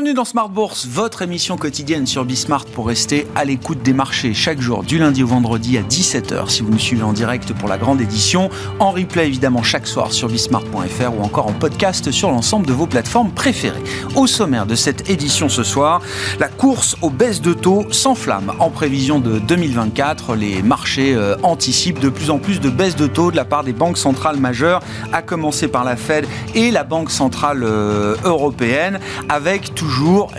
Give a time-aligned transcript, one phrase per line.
[0.00, 4.32] Bienvenue dans Smart Bourse, votre émission quotidienne sur Bismart pour rester à l'écoute des marchés
[4.32, 7.68] chaque jour, du lundi au vendredi à 17h si vous nous suivez en direct pour
[7.68, 8.48] la grande édition,
[8.78, 12.86] en replay évidemment chaque soir sur bismart.fr ou encore en podcast sur l'ensemble de vos
[12.86, 13.82] plateformes préférées.
[14.16, 16.00] Au sommaire de cette édition ce soir,
[16.38, 18.54] la course aux baisses de taux s'enflamme.
[18.58, 23.06] En prévision de 2024, les marchés euh, anticipent de plus en plus de baisses de
[23.06, 24.80] taux de la part des banques centrales majeures,
[25.12, 28.98] à commencer par la Fed et la Banque centrale euh, européenne,
[29.28, 29.89] avec toujours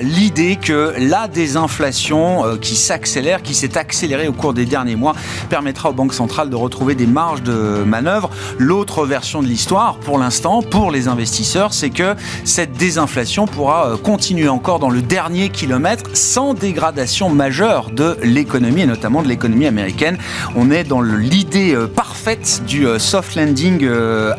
[0.01, 5.13] l'idée que la désinflation euh, qui s'accélère, qui s'est accélérée au cours des derniers mois,
[5.49, 8.29] permettra aux banques centrales de retrouver des marges de manœuvre.
[8.57, 13.97] L'autre version de l'histoire, pour l'instant, pour les investisseurs, c'est que cette désinflation pourra euh,
[13.97, 19.67] continuer encore dans le dernier kilomètre sans dégradation majeure de l'économie et notamment de l'économie
[19.67, 20.17] américaine.
[20.55, 23.87] On est dans l'idée euh, parfaite du soft landing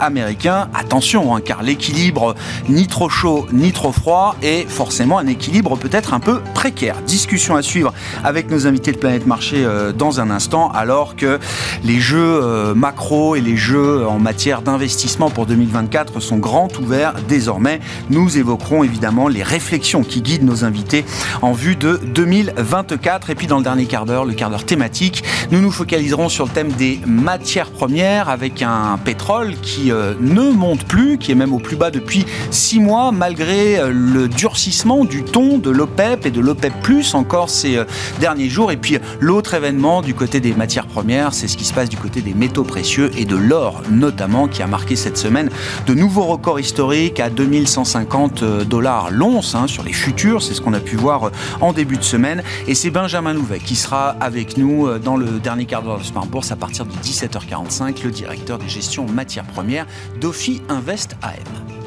[0.01, 0.69] américain.
[0.74, 2.35] Attention, hein, car l'équilibre
[2.69, 6.96] ni trop chaud ni trop froid est forcément forcément un équilibre peut-être un peu précaire.
[7.07, 11.38] Discussion à suivre avec nos invités de Planète Marché euh, dans un instant, alors que
[11.82, 17.15] les jeux euh, macro et les jeux en matière d'investissement pour 2024 sont grands ouverts
[17.26, 17.80] désormais.
[18.10, 21.07] Nous évoquerons évidemment les réflexions qui guident nos invités
[21.40, 23.30] en vue de 2024.
[23.30, 26.45] Et puis dans le dernier quart d'heure, le quart d'heure thématique, nous nous focaliserons sur
[26.45, 31.35] le thème des matières premières avec un pétrole qui euh, ne monte plus, qui est
[31.35, 36.30] même au plus bas depuis six mois malgré le durcissement du ton de l'OPEP et
[36.33, 37.85] de l'OPEP Plus encore ces euh,
[38.19, 38.73] derniers jours.
[38.73, 41.97] Et puis l'autre événement du côté des matières premières, c'est ce qui se passe du
[41.97, 45.51] côté des métaux précieux et de l'or notamment qui a marqué cette semaine
[45.87, 50.43] de nouveaux records historiques à 2150 euh, dollars l'once hein, sur les futurs.
[50.43, 52.43] C'est ce qu'on a pu voir euh, en début de semaine.
[52.66, 56.27] Et c'est Benjamin Louvet qui sera avec nous dans le dernier quart d'heure de Smart
[56.27, 59.87] Bourse à partir de 17h45, le directeur des gestions matières premières
[60.21, 61.82] d'Ophi Invest AM.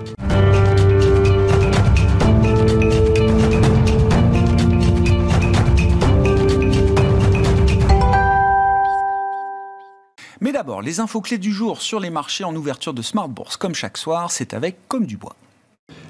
[10.82, 13.58] Les infos clés du jour sur les marchés en ouverture de Smart Bourse.
[13.58, 15.36] Comme chaque soir, c'est avec Comme du Bois.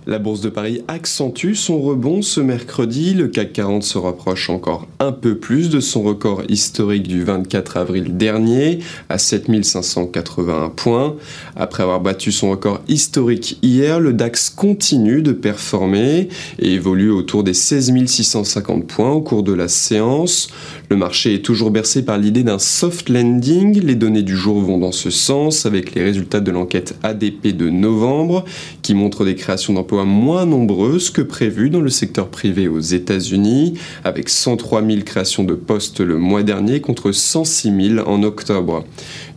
[0.08, 3.16] La bourse de Paris accentue son rebond ce mercredi.
[3.16, 7.78] Le CAC 40 se rapproche encore un peu plus de son record historique du 24
[7.78, 11.16] avril dernier à 7581 points.
[11.56, 17.44] Après avoir battu son record historique hier, le DAX continue de performer et évolue autour
[17.44, 20.50] des 16 650 points au cours de la séance.
[20.90, 23.82] Le marché est toujours bercé par l'idée d'un soft landing.
[23.82, 27.72] Les données du jour vont dans ce sens avec les résultats de l'enquête ADP de
[27.72, 28.46] novembre
[28.84, 33.80] qui montrent des créations d'emplois moins nombreuses que prévues dans le secteur privé aux États-Unis
[34.04, 38.86] avec 103 000 créations de postes le mois dernier contre 106 000 en octobre.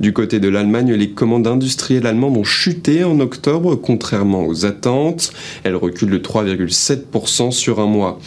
[0.00, 5.32] Du côté de l'Allemagne, les commandes industrielles allemandes ont chuté en octobre contrairement aux attentes.
[5.64, 8.20] Elles reculent de 3,7% sur un mois.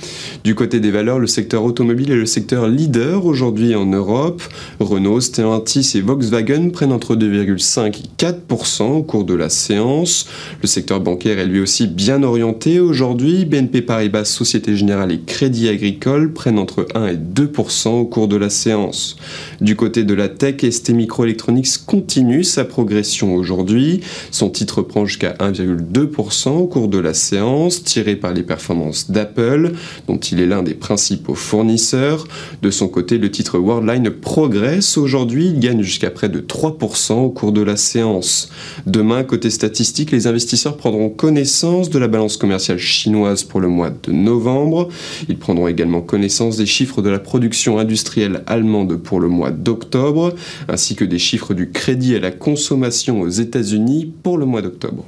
[0.44, 4.42] Du côté des valeurs, le secteur automobile est le secteur leader aujourd'hui en Europe.
[4.80, 10.28] Renault, Stellantis et Volkswagen prennent entre 2,5 et 4% au cours de la séance.
[10.62, 13.46] Le secteur bancaire est lui aussi bien orienté aujourd'hui.
[13.46, 18.38] BNP Paribas, Société Générale et Crédit Agricole prennent entre 1 et 2% au cours de
[18.38, 19.18] la séance.
[19.60, 24.02] Du côté de la tech, ST Microelectronics continue sa progression aujourd'hui.
[24.32, 29.74] Son titre prend jusqu'à 1,2% au cours de la séance, tiré par les performances d'Apple,
[30.08, 32.28] dont il est l'un des principaux fournisseurs.
[32.62, 37.30] De son côté, le titre Worldline progresse aujourd'hui, il gagne jusqu'à près de 3% au
[37.30, 38.50] cours de la séance.
[38.86, 43.90] Demain, côté statistique, les investisseurs prendront connaissance de la balance commerciale chinoise pour le mois
[43.90, 44.90] de novembre.
[45.28, 50.34] Ils prendront également connaissance des chiffres de la production industrielle allemande pour le mois d'octobre,
[50.70, 55.06] ainsi que des chiffres du crédit à la consommation aux États-Unis pour le mois d'octobre.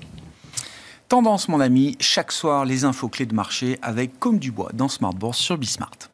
[1.09, 4.87] Tendance, mon ami, chaque soir, les infos clés de marché avec Comme du Bois dans
[4.87, 6.09] Smart Bourse sur Bismart.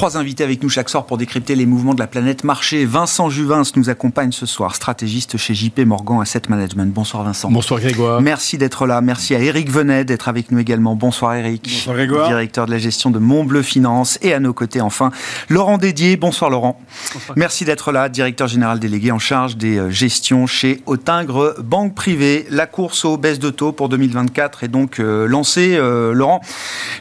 [0.00, 2.86] Trois invités avec nous chaque soir pour décrypter les mouvements de la planète marché.
[2.86, 6.90] Vincent Juvin nous accompagne ce soir, stratégiste chez JP Morgan Asset Management.
[6.90, 7.50] Bonsoir Vincent.
[7.50, 8.22] Bonsoir Grégoire.
[8.22, 9.02] Merci d'être là.
[9.02, 10.96] Merci à Eric Venet d'être avec nous également.
[10.96, 11.64] Bonsoir Eric.
[11.64, 12.28] Bonsoir Grégoire.
[12.28, 14.18] Directeur de la gestion de Montbleu Finance.
[14.22, 15.10] Et à nos côtés enfin,
[15.50, 16.16] Laurent Dédier.
[16.16, 16.80] Bonsoir Laurent.
[17.12, 17.36] Bonsoir.
[17.36, 22.46] Merci d'être là, directeur général délégué en charge des euh, gestions chez Autingre Banque Privée.
[22.48, 25.76] La course aux baisses de taux pour 2024 est donc euh, lancée.
[25.76, 26.40] Euh, Laurent,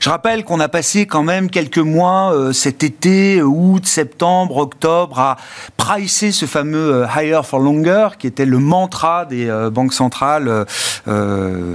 [0.01, 2.88] je rappelle qu'on a passé quand même quelques mois euh, cet été,
[3.41, 5.37] août, septembre, octobre, à
[5.77, 10.65] pricer ce fameux euh, higher for longer, qui était le mantra des euh, banques centrales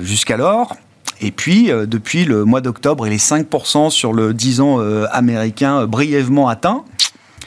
[0.03, 0.77] jusqu'alors.
[1.21, 4.79] Et puis, depuis le mois d'octobre, il est 5% sur le 10 ans
[5.11, 6.85] américain brièvement atteint.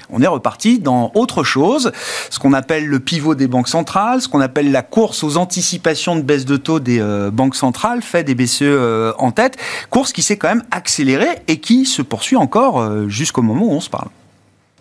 [0.09, 1.91] On est reparti dans autre chose,
[2.29, 6.15] ce qu'on appelle le pivot des banques centrales, ce qu'on appelle la course aux anticipations
[6.15, 9.57] de baisse de taux des euh, banques centrales, fait des BCE euh, en tête,
[9.89, 13.71] course qui s'est quand même accélérée et qui se poursuit encore euh, jusqu'au moment où
[13.71, 14.09] on se parle.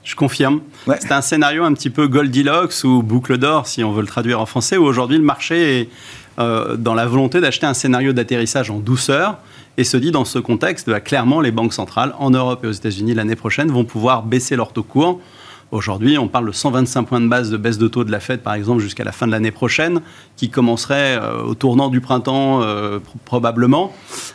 [0.05, 0.61] Je confirme.
[0.87, 4.40] C'est un scénario un petit peu Goldilocks ou boucle d'or, si on veut le traduire
[4.40, 5.88] en français, où aujourd'hui le marché est
[6.38, 9.38] dans la volonté d'acheter un scénario d'atterrissage en douceur
[9.78, 12.72] et se dit dans ce contexte, bah, clairement, les banques centrales en Europe et aux
[12.72, 15.20] États-Unis l'année prochaine vont pouvoir baisser leur taux court
[15.72, 18.40] Aujourd'hui, on parle de 125 points de base de baisse de taux de la Fed,
[18.40, 20.00] par exemple, jusqu'à la fin de l'année prochaine,
[20.36, 23.92] qui commencerait euh, au tournant du printemps, euh, probablement.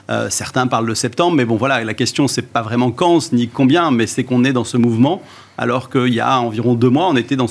[0.09, 3.47] Euh, certains parlent de septembre, mais bon, voilà, la question, c'est pas vraiment quand ni
[3.47, 5.21] combien, mais c'est qu'on est dans ce mouvement.
[5.57, 7.49] Alors qu'il y a environ deux mois, on était dans,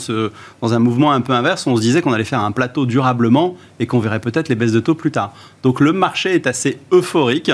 [0.61, 1.67] dans un mouvement un peu inverse.
[1.67, 4.73] On se disait qu'on allait faire un plateau durablement et qu'on verrait peut-être les baisses
[4.73, 5.33] de taux plus tard.
[5.63, 7.53] Donc le marché est assez euphorique.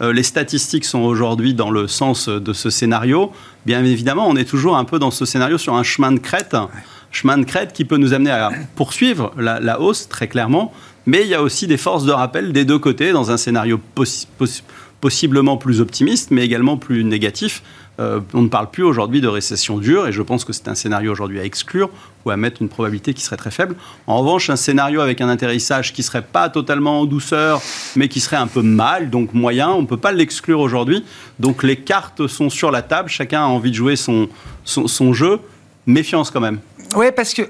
[0.00, 3.32] Les statistiques sont aujourd'hui dans le sens de ce scénario.
[3.68, 6.56] Bien évidemment, on est toujours un peu dans ce scénario sur un chemin de crête,
[7.10, 10.72] chemin de crête qui peut nous amener à poursuivre la, hausse très clairement,
[11.04, 13.78] mais il y a aussi des forces de rappel des deux côtés dans un scénario
[15.02, 17.62] possiblement plus optimiste, mais également plus négatif.
[18.00, 20.74] Euh, on ne parle plus aujourd'hui de récession dure, et je pense que c'est un
[20.74, 21.90] scénario aujourd'hui à exclure
[22.24, 23.74] ou à mettre une probabilité qui serait très faible.
[24.06, 27.60] En revanche, un scénario avec un atterrissage qui serait pas totalement en douceur,
[27.96, 31.04] mais qui serait un peu mal, donc moyen, on ne peut pas l'exclure aujourd'hui.
[31.40, 34.28] Donc les cartes sont sur la table, chacun a envie de jouer son,
[34.64, 35.40] son jeu.
[35.86, 36.60] Méfiance quand même.
[36.96, 37.42] Oui, parce que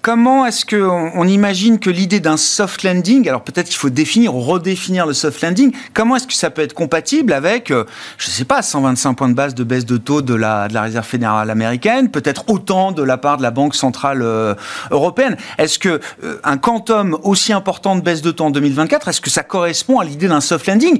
[0.00, 4.34] comment est-ce qu'on on imagine que l'idée d'un soft landing, alors peut-être qu'il faut définir
[4.34, 7.84] ou redéfinir le soft landing, comment est-ce que ça peut être compatible avec, euh,
[8.16, 10.74] je ne sais pas, 125 points de base de baisse de taux de la, de
[10.74, 14.54] la Réserve fédérale américaine, peut-être autant de la part de la Banque centrale euh,
[14.90, 15.36] européenne?
[15.58, 19.30] Est-ce que euh, un quantum aussi important de baisse de taux en 2024, est-ce que
[19.30, 20.98] ça correspond à l'idée d'un soft landing?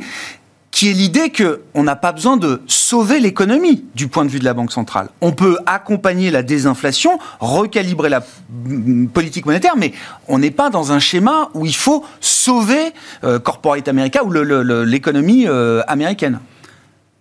[0.78, 4.44] Qui est l'idée qu'on n'a pas besoin de sauver l'économie du point de vue de
[4.44, 5.08] la Banque centrale.
[5.20, 8.22] On peut accompagner la désinflation, recalibrer la
[9.12, 9.92] politique monétaire, mais
[10.28, 12.92] on n'est pas dans un schéma où il faut sauver
[13.25, 16.38] euh, Corporate America ou l'économie euh, américaine.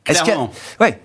[0.03, 0.51] Clairement.
[0.79, 1.01] Ouais.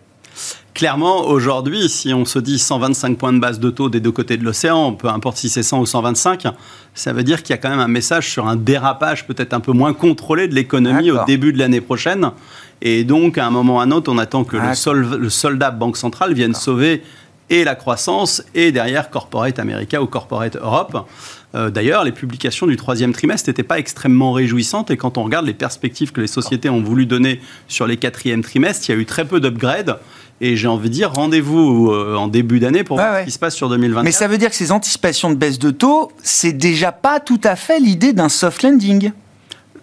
[0.82, 4.36] Clairement, aujourd'hui, si on se dit 125 points de base de taux des deux côtés
[4.36, 6.48] de l'océan, peu importe si c'est 100 ou 125,
[6.92, 9.60] ça veut dire qu'il y a quand même un message sur un dérapage peut-être un
[9.60, 12.32] peu moins contrôlé de l'économie au début de l'année prochaine.
[12.80, 15.70] Et donc, à un moment ou à un autre, on attend que le, le, soldat
[15.70, 17.04] Banque centrale vienne sauver
[17.48, 21.06] et la croissance et derrière Corporate America ou Corporate Europe.
[21.54, 25.46] Euh, d'ailleurs, les publications du troisième trimestre n'étaient pas extrêmement réjouissantes et quand on regarde
[25.46, 29.00] les perspectives que les sociétés ont voulu donner sur les quatrièmes trimestres, il y a
[29.00, 29.98] eu très peu d'upgrades.
[30.40, 33.38] Et j'ai envie de dire, rendez-vous euh, en début d'année pour voir ce qui se
[33.38, 34.02] passe sur 2020.
[34.02, 37.40] Mais ça veut dire que ces anticipations de baisse de taux, c'est déjà pas tout
[37.44, 39.12] à fait l'idée d'un soft landing.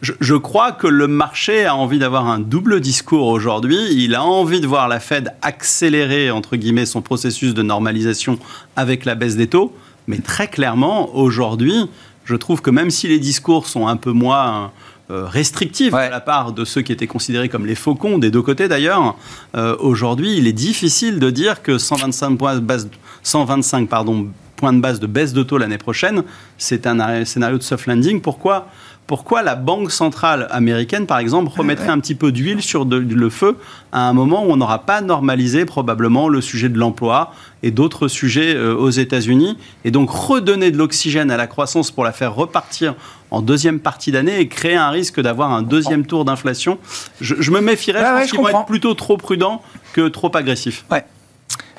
[0.01, 3.77] Je, crois que le marché a envie d'avoir un double discours aujourd'hui.
[3.92, 8.39] Il a envie de voir la Fed accélérer, entre guillemets, son processus de normalisation
[8.77, 9.75] avec la baisse des taux.
[10.10, 11.88] Mais très clairement, aujourd'hui,
[12.26, 14.72] je trouve que même si les discours sont un peu moins
[15.12, 18.42] euh, restrictifs de la part de ceux qui étaient considérés comme les faucons, des deux
[18.42, 19.16] côtés d'ailleurs,
[19.56, 22.90] euh, aujourd'hui, il est difficile de dire que 125 points de base,
[23.22, 26.24] 125, pardon, points de base de baisse de taux l'année prochaine,
[26.58, 28.20] c'est un scénario de soft landing.
[28.20, 28.68] Pourquoi?
[29.10, 33.58] Pourquoi la Banque centrale américaine, par exemple, remettrait un petit peu d'huile sur le feu
[33.92, 38.08] à un moment où on n'aura pas normalisé probablement le sujet de l'emploi et d'autres
[38.08, 42.36] sujets euh, aux États-Unis, et donc redonner de l'oxygène à la croissance pour la faire
[42.36, 42.94] repartir
[43.32, 46.78] en deuxième partie d'année et créer un risque d'avoir un deuxième tour d'inflation.
[47.20, 49.63] Je, me méfierais, je pense qu'ils vont être plutôt trop prudents
[49.94, 50.86] que trop agressifs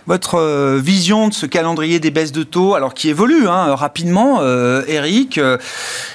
[0.06, 4.38] votre euh, vision de ce calendrier des baisses de taux, alors qui évolue hein, rapidement,
[4.40, 5.58] euh, Eric euh,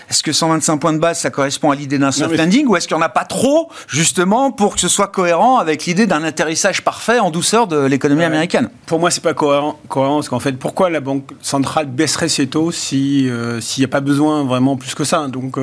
[0.09, 2.87] Est-ce que 125 points de base, ça correspond à l'idée d'un soft landing ou est-ce
[2.87, 6.23] qu'il n'y en a pas trop, justement, pour que ce soit cohérent avec l'idée d'un
[6.23, 8.69] atterrissage parfait en douceur de l'économie américaine?
[8.85, 12.47] Pour moi, c'est pas cohérent, cohérent parce qu'en fait, pourquoi la Banque centrale baisserait ses
[12.47, 13.31] taux s'il
[13.77, 15.27] n'y a pas besoin vraiment plus que ça?
[15.27, 15.57] Donc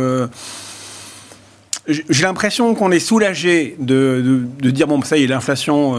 [1.86, 5.96] j'ai l'impression qu'on est soulagé de, dire bon ça y est l'inflation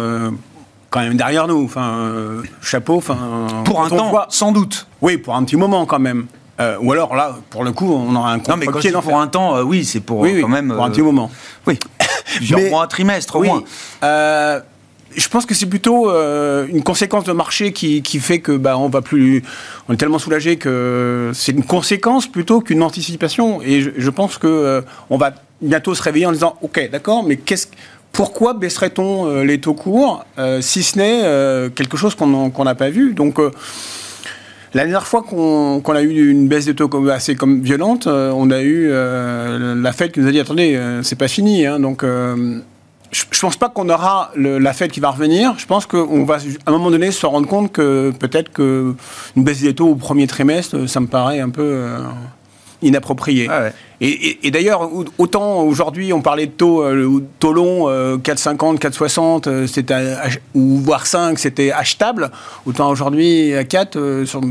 [0.93, 1.65] quand même derrière nous.
[1.65, 2.97] Enfin, euh, chapeau.
[2.97, 3.17] Enfin,
[3.65, 4.87] pour un temps, sans doute.
[5.01, 6.27] Oui, pour un petit moment quand même.
[6.59, 9.27] Euh, ou alors là, pour le coup, on aura un Non, mais quand pour un
[9.27, 10.71] temps, euh, oui, c'est pour quand même.
[10.71, 11.31] Pour un petit moment.
[11.65, 11.79] Oui.
[12.41, 13.63] Genre mois, trimestre, au moins.
[14.01, 18.87] je pense que c'est plutôt une conséquence de marché qui, qui, fait que bah, on
[18.87, 19.43] va plus,
[19.89, 23.63] on est tellement soulagé que c'est une conséquence plutôt qu'une anticipation.
[23.63, 27.37] Et je, je pense que on va bientôt se réveiller en disant, ok, d'accord, mais
[27.37, 27.67] qu'est-ce
[28.13, 32.75] pourquoi baisserait-on euh, les taux courts, euh, si ce n'est euh, quelque chose qu'on n'a
[32.75, 33.15] pas vu?
[33.15, 38.49] Donc, la dernière fois qu'on a eu une baisse de taux assez comme violente, on
[38.51, 41.65] a eu la Fed qui nous a dit attendez, c'est pas fini.
[41.65, 41.79] Hein.
[41.79, 45.53] donc, je, ne pense pas qu'on aura la Fed qui va revenir.
[45.57, 48.95] Je pense qu'on va à un moment donné se rendre compte que peut-être que
[49.35, 51.85] une baisse des taux au premier trimestre, ça me paraît un peu
[52.83, 53.47] inapproprié.
[53.49, 53.69] Ah
[54.01, 57.87] et, d'ailleurs, autant aujourd'hui on parlait de taux, euh, taux long
[58.17, 60.15] 4,50, 4,60, c'était
[60.53, 62.31] ou voire 5, c'était achetable.
[62.65, 64.41] Autant aujourd'hui à 4 sur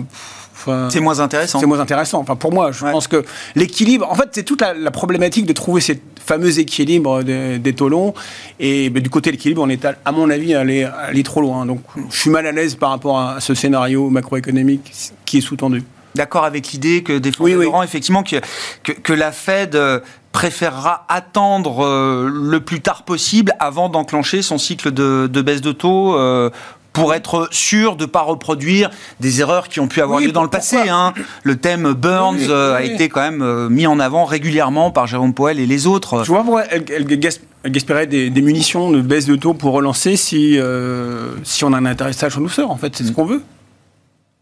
[0.91, 1.61] c'est moins intéressant.
[1.61, 2.21] C'est moins intéressant.
[2.21, 3.25] Enfin, pour moi, je pense que
[3.55, 4.11] l'équilibre.
[4.11, 8.15] En fait, c'est toute la, problématique de trouver ces fameux équilibres des, taux longs.
[8.61, 11.67] Et ben, du côté de l'équilibre, on est, à, mon avis, allé, allé trop loin.
[11.67, 14.93] Donc, je suis mal à l'aise par rapport à ce scénario macroéconomique
[15.25, 15.83] qui est sous-tendu.
[16.15, 20.01] D'accord avec l'idée que oui, effectivement, que, que, la Fed euh,
[20.33, 26.15] préférera attendre euh, le plus tard possible avant d'enclencher son cycle de, baisse de taux
[26.15, 26.51] euh,
[26.93, 28.91] pour être sûr de ne pas reproduire
[29.21, 30.77] des erreurs qui ont pu avoir lieu dans le passé.
[30.89, 31.15] Hein.
[31.43, 35.35] Le thème Burns euh, a été quand même euh, mis en avant régulièrement par Jérôme
[35.35, 36.23] Poel et les autres.
[36.23, 41.33] Tu vois pourquoi elle, elle, des, munitions de baisse de taux pour relancer si, euh,
[41.45, 43.15] si on a un atterrissage en douceur, en fait, c'est ce mm.
[43.15, 43.43] qu'on veut.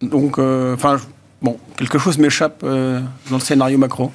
[0.03, 0.99] Donc, enfin,
[1.43, 4.13] bon, quelque chose m'échappe dans le scénario macro.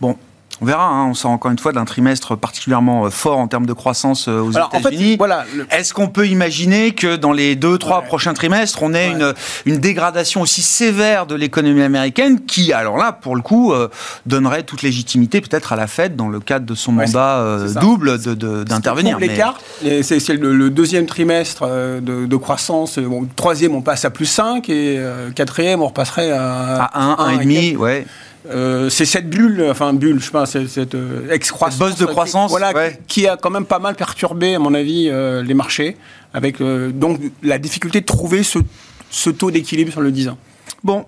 [0.00, 0.16] Bon,
[0.60, 3.66] on verra, hein, on sort encore une fois d'un trimestre particulièrement euh, fort en termes
[3.66, 5.16] de croissance euh, aux États-Unis.
[5.18, 9.34] voilà, Est-ce qu'on peut imaginer que dans les deux, trois prochains trimestres, on ait une,
[9.66, 13.88] une, dégradation aussi sévère de l'économie américaine qui, alors là, pour le coup, euh,
[14.24, 18.18] donnerait toute légitimité peut-être à la Fed dans le cadre de son mandat double
[18.64, 19.18] d'intervenir.
[19.18, 22.98] De, l'écart, c'est le, deuxième trimestre de, croissance.
[22.98, 25.02] Bon, troisième, on passe à plus 5 et
[25.34, 28.06] quatrième, on repasserait à, à 1, 1,5, ouais.
[28.50, 32.52] Euh, c'est cette bulle, enfin bulle, je sais pas, cette euh, excroissance, bosse de croissance,
[32.52, 35.96] qui, voilà, qui, a quand même pas mal perturbé, à mon avis, euh, les marchés,
[36.34, 40.38] avec donc la difficulté de trouver ce, taux d'équilibre sur le 10 ans.
[40.84, 41.06] Bon,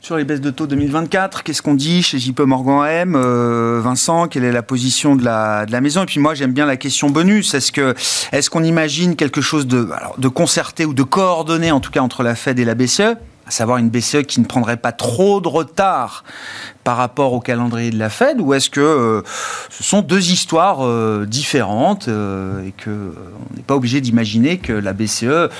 [0.00, 4.44] sur les baisses de taux 2024, qu'est-ce qu'on dit chez JP Morgan M Vincent, quelle
[4.44, 6.02] est la position de la, de la maison?
[6.02, 7.54] Et puis moi, j'aime bien la question bonus.
[7.54, 9.88] Est-ce qu'on imagine quelque chose de,
[10.18, 13.16] de concerté ou de coordonné, en tout cas, entre la Fed et la BCE
[13.46, 16.24] à savoir une BCE qui ne prendrait pas trop de retard
[16.82, 19.22] par rapport au calendrier de la Fed ou est-ce que euh,
[19.70, 24.72] ce sont deux histoires euh, différentes euh, et que on n'est pas obligé d'imaginer que
[24.72, 25.50] la BCE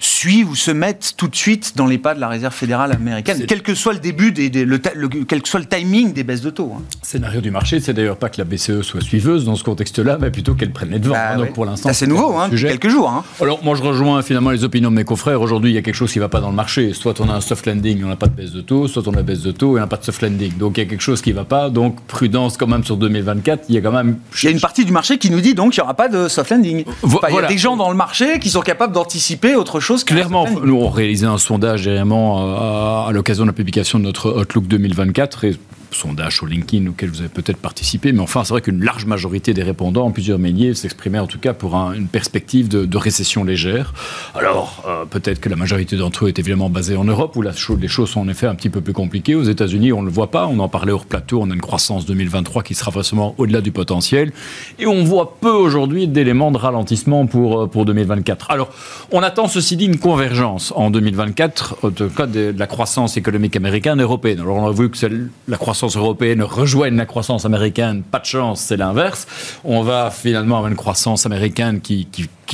[0.00, 3.44] suive ou se mette tout de suite dans les pas de la Réserve fédérale américaine,
[3.46, 6.50] quel que soit le début, des, le, quel que soit le timing des baisses de
[6.50, 6.72] taux.
[6.76, 6.82] Hein.
[7.02, 10.30] Scénario du marché, c'est d'ailleurs pas que la BCE soit suiveuse dans ce contexte-là, mais
[10.30, 11.14] plutôt qu'elle prenne les devants.
[11.14, 13.08] Bah Donc pour l'instant, c'est nouveau, hein, quelques jours.
[13.08, 13.24] Hein.
[13.40, 15.40] Alors moi je rejoins finalement les opinions de mes confrères.
[15.40, 16.92] Aujourd'hui, il y a quelque chose qui ne va pas dans le marché.
[16.92, 19.14] Soit on a un soft landing, on n'a pas de baisse de taux, soit on
[19.14, 20.56] a baisse de taux et on n'a pas de soft landing.
[20.56, 21.70] Donc il y a quelque chose qui ne va pas.
[21.70, 23.64] Donc prudence quand même sur 2024.
[23.68, 24.18] Il y a quand même.
[24.42, 26.08] Il y a une partie du marché qui nous dit donc qu'il n'y aura pas
[26.08, 26.84] de soft landing.
[27.04, 30.04] Il y a des gens dans le marché qui sont capables d'anticiper autre chose.
[30.04, 34.40] Clairement, nous on réalisait un sondage dernièrement euh, à, l'occasion de la publication de notre
[34.40, 35.56] Outlook 2024 et
[35.94, 39.54] sondage sur LinkedIn auquel vous avez peut-être participé, mais enfin, c'est vrai qu'une large majorité
[39.54, 43.94] des répondants, plusieurs milliers, s'exprimaient en tout cas pour une perspective de, récession légère.
[44.34, 47.88] Alors, euh, peut-être que la majorité d'entre eux est évidemment basée en Europe, où les
[47.88, 49.34] choses sont en effet un petit peu plus compliquées.
[49.34, 50.46] Aux États-Unis, on ne le voit pas.
[50.46, 51.40] On en parlait hors plateau.
[51.42, 54.32] On a une croissance 2023 qui sera forcément au-delà du potentiel.
[54.78, 58.50] Et on voit peu aujourd'hui d'éléments de ralentissement pour, euh, pour 2024.
[58.50, 58.70] Alors,
[59.10, 63.98] on attend ceci dit une convergence en 2024, au cas de la croissance économique américaine
[63.98, 64.40] et européenne.
[64.40, 64.96] Alors, on a vu que
[65.48, 69.26] la croissance européenne rejoignent la croissance américaine, pas de chance, c'est l'inverse.
[69.64, 72.06] On va finalement avoir une croissance américaine qui,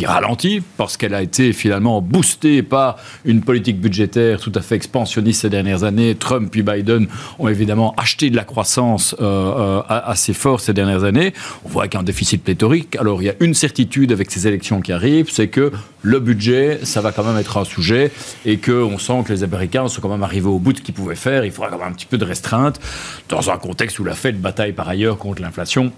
[0.07, 5.43] ralentit parce qu'elle a été finalement boostée par une politique budgétaire tout à fait expansionniste
[5.43, 6.15] ces dernières années.
[6.15, 7.07] Trump puis Biden
[7.39, 11.33] ont évidemment acheté de la croissance euh, euh, assez fort ces dernières années.
[11.65, 12.97] On voit qu'il y a un déficit pléthorique.
[12.97, 16.81] Alors il y a une certitude avec ces élections qui arrivent, c'est que le budget,
[16.85, 18.13] ça va quand même être un sujet
[18.47, 20.95] et qu'on sent que les Américains sont quand même arrivés au bout de ce qu'ils
[20.95, 21.45] pouvaient faire.
[21.45, 22.81] Il faudra quand même un petit peu de restreinte
[23.29, 25.93] dans un contexte où la Fed bataille par ailleurs contre l'inflation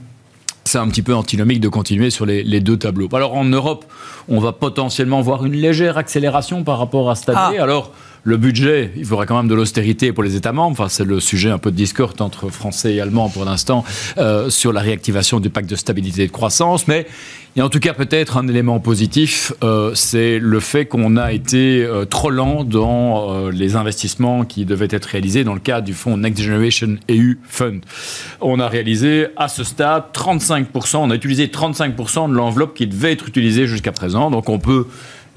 [0.71, 3.09] c'est un petit peu antinomique de continuer sur les, deux tableaux.
[3.13, 3.85] Alors en Europe,
[4.29, 7.59] on va potentiellement voir une légère accélération par rapport à cette année.
[7.59, 7.63] Ah.
[7.63, 7.91] Alors
[8.23, 10.73] le budget, il faudra quand même de l'austérité pour les États membres.
[10.73, 13.85] Enfin, c'est le sujet un peu de discorde entre Français et Allemands pour l'instant
[14.19, 16.87] euh, sur la réactivation du pacte de stabilité et de croissance.
[16.87, 17.07] Mais
[17.57, 21.17] il y a en tout cas peut-être un élément positif, euh, c'est le fait qu'on
[21.17, 25.87] a été euh, trop lent dans les investissements qui devaient être réalisés dans le cadre
[25.87, 27.81] du fonds Next Generation EU Fund.
[28.41, 33.13] On a réalisé à ce stade 35%, on a utilisé 35% de l'enveloppe qui devait
[33.13, 34.31] être utilisée jusqu'à présent.
[34.31, 34.87] Donc on peut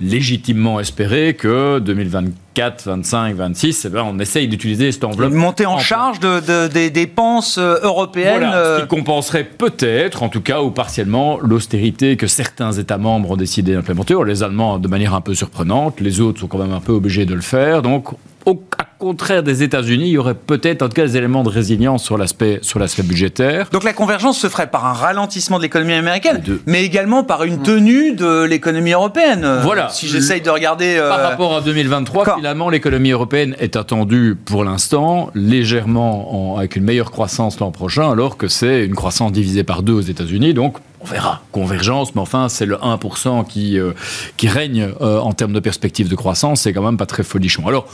[0.02, 5.32] légitimement espérer que 2024, 25, 26, on essaye d'utiliser cette enveloppe.
[5.32, 8.40] Une montée en, charge de, des dépenses euh, européennes.
[8.40, 12.98] Voilà, ce qui euh, compenserait peut-être, en tout cas ou partiellement, l'austérité que certains États
[12.98, 14.16] membres ont décidé d'implémenter.
[14.26, 17.26] Les Allemands de manière un peu surprenante, les autres sont quand même un peu obligés
[17.26, 17.82] de le faire.
[17.82, 18.10] Donc
[18.46, 18.62] au
[19.00, 22.18] contraire des États-Unis, il y aurait peut-être en tout cas des éléments de résilience sur
[22.18, 23.68] l'aspect sur l'aspect budgétaire.
[23.72, 27.62] Donc la convergence se ferait par un ralentissement de l'économie américaine, mais également par une
[27.62, 29.60] tenue de l'économie européenne.
[29.64, 29.90] Voilà.
[29.90, 35.30] Si j'essaye de regarder par rapport à 2023, finalement l'économie européenne est attendue pour l'instant
[35.36, 39.94] légèrement avec une meilleure croissance l'an prochain, alors que c'est une croissance divisée par deux
[39.94, 40.54] aux États-Unis.
[40.54, 43.92] Donc on verra, convergence, mais enfin, c'est le 1% qui, euh,
[44.38, 47.68] qui règne euh, en termes de perspective de croissance, c'est quand même pas très folichon.
[47.68, 47.88] Alors,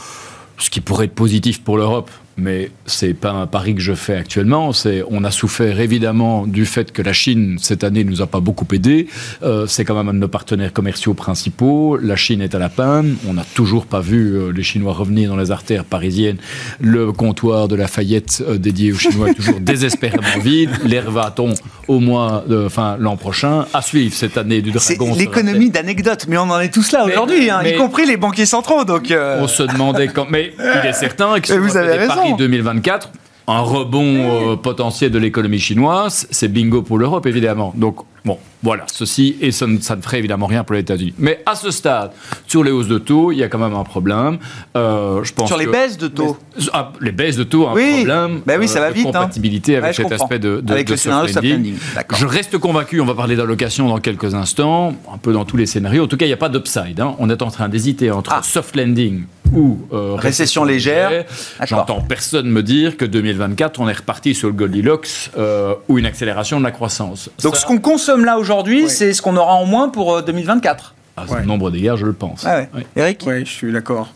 [0.60, 4.16] ce qui pourrait être positif pour l'Europe, mais c'est pas un pari que je fais
[4.16, 4.74] actuellement.
[4.74, 8.40] C'est on a souffert évidemment du fait que la Chine cette année nous a pas
[8.40, 9.08] beaucoup aidé.
[9.44, 11.98] Euh, c'est quand même un de nos partenaires commerciaux principaux.
[11.98, 13.18] La Chine est à la panne.
[13.28, 16.38] On n'a toujours pas vu euh, les Chinois revenir dans les artères parisiennes.
[16.80, 20.72] Le comptoir de la Fayette euh, dédié aux Chinois est toujours désespérément vide.
[20.86, 21.54] L'air va-t-on
[21.88, 25.14] au moins, enfin l'an prochain, à suivre cette année du dragon.
[25.14, 28.46] C'est l'économie d'anecdotes, mais on en est tous là aujourd'hui, hein, y compris les banquiers
[28.46, 28.86] centraux.
[28.86, 32.29] Donc on se demandait quand, mais il est certain que vous avez raison.
[32.38, 33.10] 2024,
[33.50, 37.74] un rebond euh, potentiel de l'économie chinoise, c'est bingo pour l'Europe, évidemment.
[37.76, 41.16] Donc, bon, voilà, ceci, et ça ne, ferait évidemment rien pour les États-Unis.
[41.18, 42.12] Mais à ce stade,
[42.46, 44.38] sur les hausses de taux, il y a quand même un problème.
[44.78, 46.38] Euh, je pense sur les baisses de taux
[46.74, 48.42] ah, Les baisses de taux, un problème.
[48.46, 49.08] Ben oui, ça va euh, vite.
[49.08, 49.14] Hein.
[49.14, 51.76] compatibilité avec cet aspect de, de, avec le soft landing.
[52.18, 55.66] Je reste convaincu, on va parler d'allocation dans quelques instants, un peu dans tous les
[55.66, 56.04] scénarios.
[56.04, 57.00] En tout cas, il n'y a pas d'upside.
[57.00, 57.16] Hein.
[57.18, 58.42] On est en train d'hésiter entre ah.
[58.44, 61.26] soft landing ou euh, récession, légère.
[61.66, 66.06] J'entends personne me dire que 2024, on est reparti sur le Goldilocks euh, ou une
[66.06, 67.30] accélération de la croissance.
[67.44, 70.96] Donc ce qu'on consomme là aujourd'hui, c'est ce qu'on aura en moins pour 2024
[71.30, 72.46] ah, nombre d'égards, je le pense.
[72.46, 72.62] Ah
[72.96, 74.12] Eric Oui, je suis d'accord.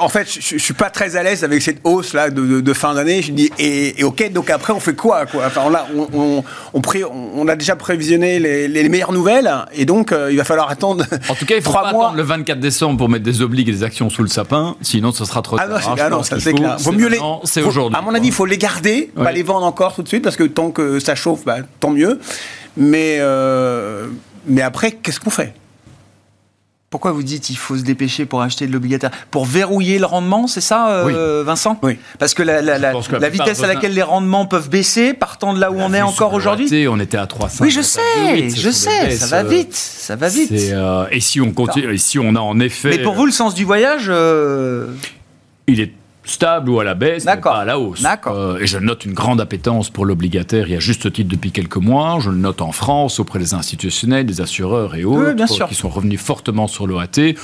[0.00, 2.94] en fait, je, ne suis pas très à l'aise avec cette hausse là de, fin
[2.94, 3.22] d'année.
[3.22, 5.44] Je dis et, ok, donc après on fait quoi quoi?
[5.46, 6.42] Enfin là, on,
[6.74, 6.82] on,
[7.34, 11.04] on, a déjà prévisionné les, meilleures nouvelles et donc euh, il va falloir attendre.
[11.28, 12.06] En tout cas, il faut pas mois.
[12.06, 15.12] attendre le 24 décembre pour mettre des obligues et des actions sous le sapin, sinon
[15.12, 15.96] ce sera trop ah tard.
[15.98, 16.76] Ah non, ça c'est clair.
[16.78, 17.18] Vaut mieux les.
[17.44, 17.98] C'est aujourd'hui.
[17.98, 20.36] À mon avis, il faut les garder, pas les vendre encore tout de suite parce
[20.36, 22.20] que tant que ça chauffe, bah, tant mieux.
[22.76, 24.08] Mais euh,
[24.46, 25.54] mais après, qu'est-ce qu'on fait?
[26.92, 30.46] Pourquoi vous dites qu'il faut se dépêcher pour acheter de l'obligataire Pour verrouiller le rendement,
[30.46, 31.98] c'est ça, euh, Vincent Oui.
[32.18, 35.94] Parce que la, vitesse à laquelle les rendements peuvent baisser, partant de là où on
[35.94, 37.64] est encore aujourd'hui On était à 300.
[37.64, 40.52] Oui, je sais, je sais, ça va vite, ça va vite.
[40.52, 42.90] Euh, et si on continue, et si on a en effet...
[42.90, 44.06] Mais pour vous, le sens du voyage...
[44.10, 44.88] Euh,
[45.66, 45.92] Il est
[46.24, 48.02] stable ou à la baisse, mais pas à la hausse.
[48.26, 51.50] Euh, et je note une grande appétence pour l'obligataire, il y a juste titre depuis
[51.50, 52.18] quelques mois.
[52.20, 56.20] Je le note en France, auprès des institutionnels, des assureurs et autres, qui sont revenus
[56.20, 57.34] fortement sur l'OAT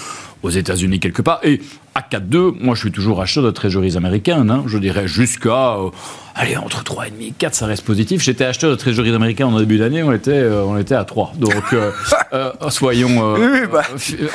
[0.43, 1.41] aux États-Unis quelque part.
[1.43, 1.61] Et
[1.95, 4.51] à 4-2, moi je suis toujours acheteur de trésoreries américaines.
[4.51, 4.65] Hein.
[4.67, 5.91] je dirais jusqu'à, euh,
[6.35, 8.23] allez, entre 3,5 et 4, ça reste positif.
[8.23, 11.33] J'étais acheteur de trésoreries américaines en début d'année, on était, euh, on était à 3.
[11.39, 11.91] Donc euh,
[12.71, 13.37] soyons
[13.73, 13.83] bah.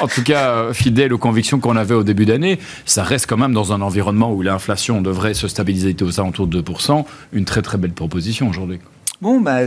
[0.02, 2.60] en tout cas fidèles aux convictions qu'on avait au début d'année.
[2.86, 6.62] Ça reste quand même dans un environnement où l'inflation devrait se stabiliser aux alentours de
[6.62, 8.80] 2%, une très très belle proposition aujourd'hui.
[9.24, 9.60] Bon, bah,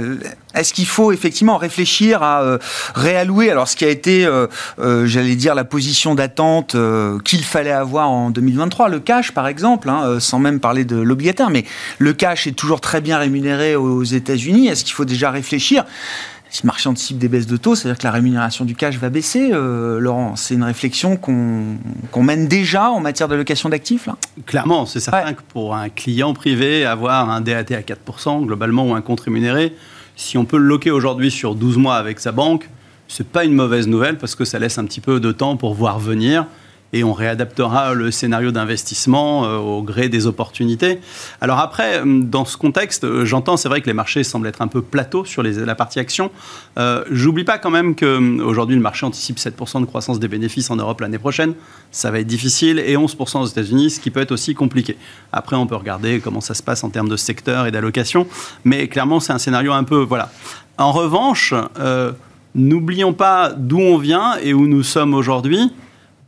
[0.55, 2.59] est-ce qu'il faut effectivement réfléchir à euh,
[2.95, 6.77] réallouer alors ce qui a été, euh, euh, j'allais dire, la position d'attente
[7.25, 11.49] qu'il fallait avoir en 2023, le cash par exemple, hein, sans même parler de l'obligataire,
[11.49, 11.65] mais
[11.99, 14.69] le cash est toujours très bien rémunéré aux États-Unis.
[14.69, 15.87] Est-ce qu'il faut déjà réfléchir?
[16.57, 19.11] Si le marché anticipe des baisses de taux, c'est-à-dire que la rémunération du cash va
[19.11, 20.37] baisser, euh, Laurent.
[20.37, 24.09] C'est une réflexion qu'on mène déjà en matière d'allocation d'actifs,
[24.47, 28.95] Clairement, c'est certain que pour un client privé, avoir un DAT à 4%, globalement, ou
[28.95, 29.75] un compte rémunéré,
[30.17, 32.71] si on peut le loquer aujourd'hui sur 12 mois avec sa banque,
[33.07, 35.75] c'est pas une mauvaise nouvelle parce que ça laisse un petit peu de temps pour
[35.75, 36.47] voir venir
[36.93, 41.01] et on réadaptera le scénario d'investissement euh, au gré des opportunités.
[41.41, 44.63] Alors après, euh, dans ce contexte, euh, j'entends, c'est vrai que les marchés semblent être
[44.63, 46.31] un peu plateaux sur la partie action.
[46.79, 50.77] Euh, J'oublie pas quand même qu'aujourd'hui, le marché anticipe 7% de croissance des bénéfices en
[50.77, 51.55] Europe l'année prochaine.
[51.91, 54.97] Ça va être difficile et 11% aux États-Unis, ce qui peut être aussi compliqué.
[55.33, 58.27] Après, on peut regarder comment ça se passe en termes de secteur et d'allocation,
[58.65, 60.31] mais clairement, c'est un scénario un peu voilà.
[60.79, 61.55] En revanche,
[62.55, 65.73] n'oublions pas d'où on vient et où nous sommes aujourd'hui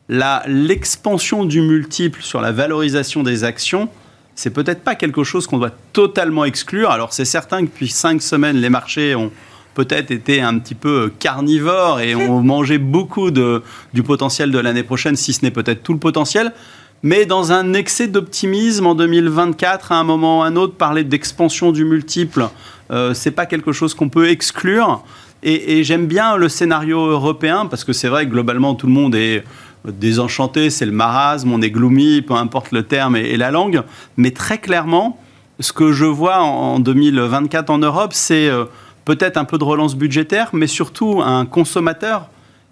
[0.08, 3.88] l'expansion du multiple sur la valorisation des actions,
[4.34, 6.90] c'est peut-être pas quelque chose qu'on doit totalement exclure.
[6.90, 9.30] Alors c'est certain que depuis cinq semaines, les marchés ont
[9.74, 14.82] peut-être été un petit peu carnivores et ont mangé beaucoup de, du potentiel de l'année
[14.82, 16.52] prochaine, si ce n'est peut-être tout le potentiel.
[17.02, 21.04] Mais dans un excès d'optimisme en 2024, à un moment ou à un autre, parler
[21.04, 22.48] d'expansion du multiple,
[22.90, 25.04] euh, c'est pas quelque chose qu'on peut exclure.
[25.44, 28.92] Et, et j'aime bien le scénario européen parce que c'est vrai que globalement tout le
[28.92, 29.44] monde est
[29.84, 33.82] désenchanté, c'est le marasme, on est gloomy, peu importe le terme et, la langue.
[34.16, 35.18] Mais très clairement,
[35.60, 38.64] ce que je vois en 2024 en Europe, c'est euh,
[39.04, 42.28] peut-être un peu de relance budgétaire, mais surtout un consommateur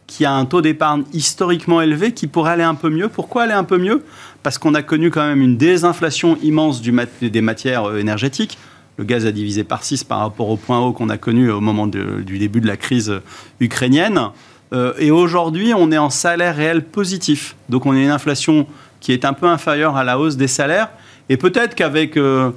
[0.07, 3.09] qui a un taux d'épargne historiquement élevé, qui pourrait aller un peu mieux.
[3.09, 4.05] Pourquoi aller un peu mieux?
[4.42, 8.59] Parce qu'on a connu quand même une désinflation immense des matières euh, énergétiques.
[8.99, 11.61] Le gaz a divisé par 6 par rapport au point haut qu'on a connu au
[11.61, 13.12] moment du début de la crise
[13.61, 14.31] ukrainienne.
[14.72, 17.57] Euh, et aujourd'hui, on est en salaire réel positif.
[17.68, 18.66] Donc on a une inflation
[19.00, 20.90] qui est un peu inférieure à la hausse des salaires.
[21.29, 22.50] Et peut-être qu'avec euh,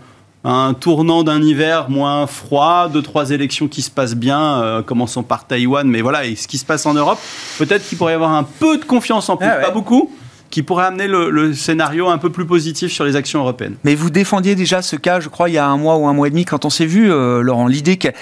[0.44, 5.24] un tournant d'un hiver moins froid, deux, trois élections qui se passent bien, euh, commençons
[5.24, 7.20] par Taïwan, mais voilà, et ce qui se passe en Europe,
[7.58, 10.12] peut-être qu'il pourrait y avoir un peu de confiance en plus, ah pas beaucoup,
[10.50, 13.76] qui pourrait amener le, scénario un peu plus positif sur les actions européennes.
[13.84, 16.14] Mais vous défendiez déjà ce cas, je crois, il y a un mois ou un
[16.14, 18.14] mois et demi, quand on s'est vu, euh, Laurent, l'idée qu'à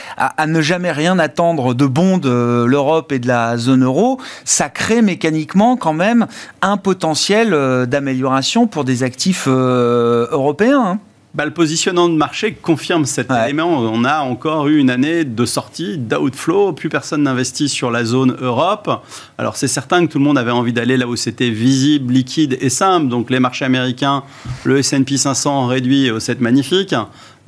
[0.45, 5.01] ne jamais rien attendre de bon de l'Europe et de la zone euro, ça crée
[5.01, 6.27] mécaniquement quand même
[6.61, 10.83] un potentiel euh, d'amélioration pour des actifs euh, européens.
[10.85, 10.99] Hein.
[11.33, 13.67] Bah, le positionnement de marché confirme cet élément.
[13.67, 16.71] On a encore eu une année de sortie, d'outflow.
[16.71, 18.89] Plus personne n'investit sur la zone Europe.
[19.37, 22.57] Alors c'est certain que tout le monde avait envie d'aller là où c'était visible, liquide
[22.59, 23.09] et simple.
[23.09, 24.23] Donc les marchés américains,
[24.63, 26.95] le S&P 500 réduit au 7 magnifique.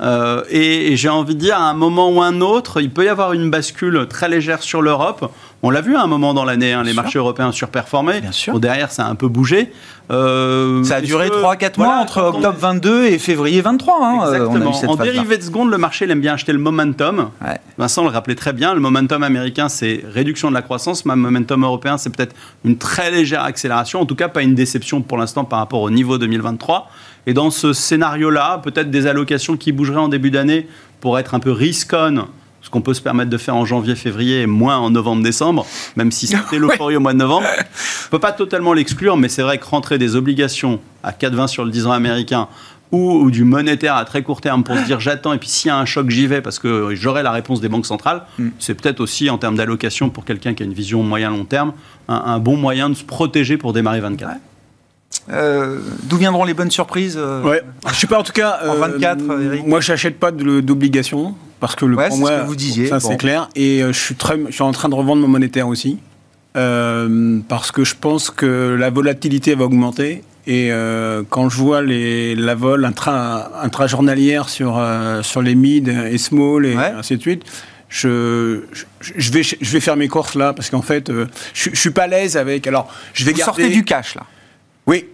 [0.00, 3.08] Euh, et, j'ai envie de dire, à un moment ou un autre, il peut y
[3.08, 5.30] avoir une bascule très légère sur l'Europe.
[5.62, 8.22] On l'a vu à un moment dans l'année, hein, les marchés européens surperformaient.
[8.22, 8.58] Bien sûr.
[8.58, 9.72] derrière, ça a un peu bougé.
[10.10, 13.98] Euh, ça a duré 3-4 mois entre octobre 22 et février 23.
[14.00, 14.92] Hein, euh, Exactement.
[14.92, 17.28] en dérivé de seconde, le marché il aime bien acheter le momentum.
[17.78, 18.74] Vincent le rappelait très bien.
[18.74, 21.04] Le momentum américain, c'est réduction de la croissance.
[21.04, 22.34] Le momentum européen, c'est peut-être
[22.64, 24.00] une très légère accélération.
[24.00, 26.88] En tout cas, pas une déception pour l'instant par rapport au niveau 2023.
[27.26, 30.66] Et dans ce scénario-là, peut-être des allocations qui bougeraient en début d'année
[31.00, 32.26] pour être un peu risk-on,
[32.62, 35.66] ce qu'on peut se permettre de faire en janvier, février et moins en novembre, décembre,
[35.96, 37.46] même si c'était l'euphorie au mois de novembre.
[37.46, 41.46] On ne peut pas totalement l'exclure, mais c'est vrai que rentrer des obligations à 4,20
[41.48, 42.48] sur le 10 ans américain
[42.92, 45.70] ou, du monétaire à très court terme pour se dire j'attends et puis s'il y
[45.70, 48.48] a un choc j'y vais parce que j'aurai la réponse des banques centrales, mm.
[48.58, 51.72] c'est peut-être aussi en termes d'allocation pour quelqu'un qui a une vision moyen-long terme
[52.08, 54.32] un, bon moyen de se protéger pour démarrer 24.
[55.32, 57.62] Euh, d'où viendront les bonnes surprises euh, ouais.
[57.88, 58.60] Je sais pas, en tout cas.
[58.66, 61.34] en 24, euh, Eric Moi, j'achète pas d'obligations.
[61.60, 62.86] Parce que le, pour moi, ce que vous disiez.
[62.86, 63.48] Ça, c'est clair.
[63.54, 65.98] Et je, suis très, je suis en train de revendre mon monétaire aussi.
[66.54, 70.22] parce que je pense que la volatilité va augmenter.
[70.46, 70.70] Et
[71.28, 74.82] quand je vois les, la vol intra-journalière sur,
[75.22, 77.42] sur les mid et small et ainsi de suite,
[77.90, 78.60] je,
[79.00, 82.04] je, vais, je vais faire mes courses là parce qu'en fait, je, je suis pas
[82.04, 82.66] à l'aise avec.
[82.66, 84.22] Alors, je vais Vous sortez du cash là
[84.90, 85.06] oui.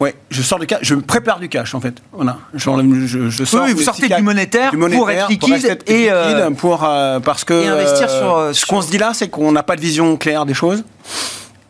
[0.00, 1.94] Ouais, je sors du cash, je me prépare du cash en fait.
[2.10, 6.82] Voilà, je, je, sors oui, vous sortez du monétaire, pour être liquide et euh, pour
[6.82, 9.76] euh, parce que investir euh, sur, ce qu'on se dit là, c'est qu'on n'a pas
[9.76, 10.82] de vision claire des choses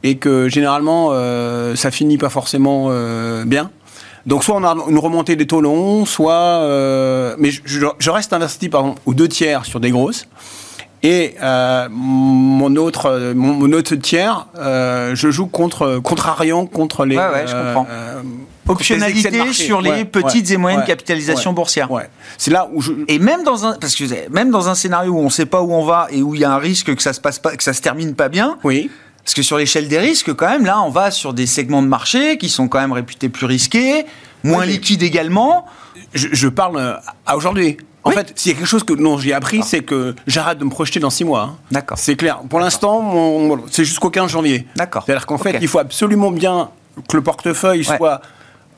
[0.02, 1.10] et que généralement
[1.76, 2.88] ça finit pas forcément
[3.44, 3.70] bien.
[4.24, 6.66] Donc soit on a une remontée des taux longs, soit
[7.36, 10.26] mais je, reste investi par exemple aux deux tiers sur des grosses.
[11.02, 17.16] Et euh, mon autre mon, autre tiers, euh, je joue contre contrariant contre les.
[17.16, 17.86] Ouais, ouais, je comprends.
[17.90, 18.22] Euh,
[18.68, 21.88] Optionnalité sur les petites et moyennes capitalisations boursières.
[22.38, 22.92] C'est là où je...
[23.08, 25.60] Et même dans un parce que même dans un scénario où on ne sait pas
[25.62, 27.56] où on va et où il y a un risque que ça se passe pas,
[27.56, 28.58] que ça se termine pas bien.
[28.62, 28.88] Oui.
[29.24, 31.86] Parce que sur l'échelle des risques, quand même, là, on va sur des segments de
[31.86, 34.04] marché qui sont quand même réputés plus risqués,
[34.42, 35.66] moins liquides également.
[36.14, 37.76] Je, je parle à aujourd'hui.
[38.04, 39.66] En fait, s'il y a quelque chose que non, j'ai appris, ah.
[39.66, 41.42] c'est que j'arrête de me projeter dans six mois.
[41.42, 41.56] Hein.
[41.70, 41.98] D'accord.
[41.98, 42.40] C'est clair.
[42.48, 44.66] Pour l'instant, c'est jusqu'au 15 janvier.
[44.76, 45.04] D'accord.
[45.06, 46.70] C'est-à-dire qu'en fait, il faut absolument bien
[47.08, 48.20] que le portefeuille soit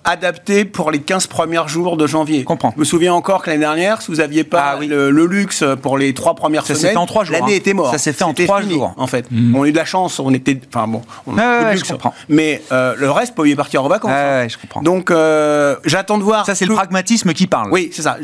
[0.04, 2.44] adapté pour les 15 premiers jours de janvier.
[2.44, 2.72] Comprends.
[2.74, 5.98] Je me souviens encore que l'année dernière, si vous n'aviez pas ah le, luxe pour
[5.98, 7.56] les trois premières ça semaines, fait en trois jours, l'année hein.
[7.56, 7.92] était morte.
[7.92, 8.94] Ça s'est fait en trois jours.
[8.96, 9.56] En fait, mmh.
[9.56, 12.14] on a eu de la chance, on était, enfin bon, on a je comprends.
[12.28, 14.12] Mais euh, le reste, pouvait partir en vacances.
[14.12, 14.46] Hein.
[14.48, 14.82] je comprends.
[14.82, 16.46] Donc, euh, j'attends de voir.
[16.46, 17.70] Ça, c'est le pragmatisme qui parle.
[17.72, 18.18] Oui, c'est ça.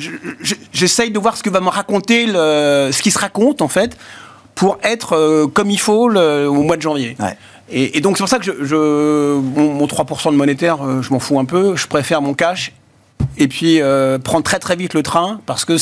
[0.73, 3.97] J'essaye de voir ce que va me raconter, le, ce qui se raconte en fait,
[4.55, 7.16] pour être euh, comme il faut le, au mois de janvier.
[7.19, 7.37] Ouais.
[7.70, 11.38] Et, donc c'est pour ça que je, mon, 3% de monétaire, euh, je m'en fous
[11.38, 11.76] un peu.
[11.76, 12.72] Je préfère mon cash
[13.38, 15.76] et puis euh, prendre très très vite le train parce que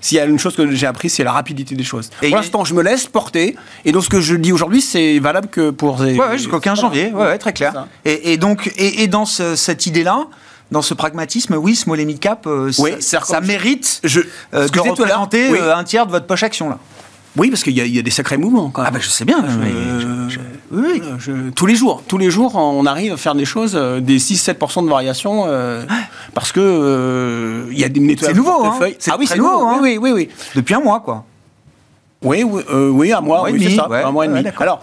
[0.00, 2.10] s'il y a une chose que j'ai appris, c'est la rapidité des choses.
[2.22, 3.56] Et pour l'instant, je me laisse porter.
[3.84, 6.00] Et donc ce que je dis aujourd'hui, c'est valable que pour.
[6.00, 7.12] Ouais, ouais jusqu'au 15 janvier.
[7.12, 7.86] Ouais, très clair.
[8.04, 10.26] Et, donc, et, dans cette idée-là,
[10.70, 14.20] dans ce pragmatisme, oui, small et mid cap, euh, ça, mérite je,
[14.52, 16.78] de représenter un tiers de votre poche action là.
[17.36, 18.90] Oui, parce qu'il y, a des sacrés mouvements quand même.
[18.92, 19.44] Ah bah je sais bien.
[20.70, 21.02] oui,
[21.56, 24.84] tous les jours, tous les jours, on arrive à faire des choses, euh, des 6-7%
[24.84, 25.84] de variation, euh,
[26.32, 28.34] parce que euh, il y a des nettoyages.
[28.34, 29.66] C'est nouveau, hein Ah oui, c'est nouveau.
[29.66, 31.24] Hein oui, oui, oui, Depuis un mois, quoi.
[32.22, 34.44] Oui, oui, oui un mois, oui, c'est ça, un mois et demi.
[34.58, 34.80] Alors,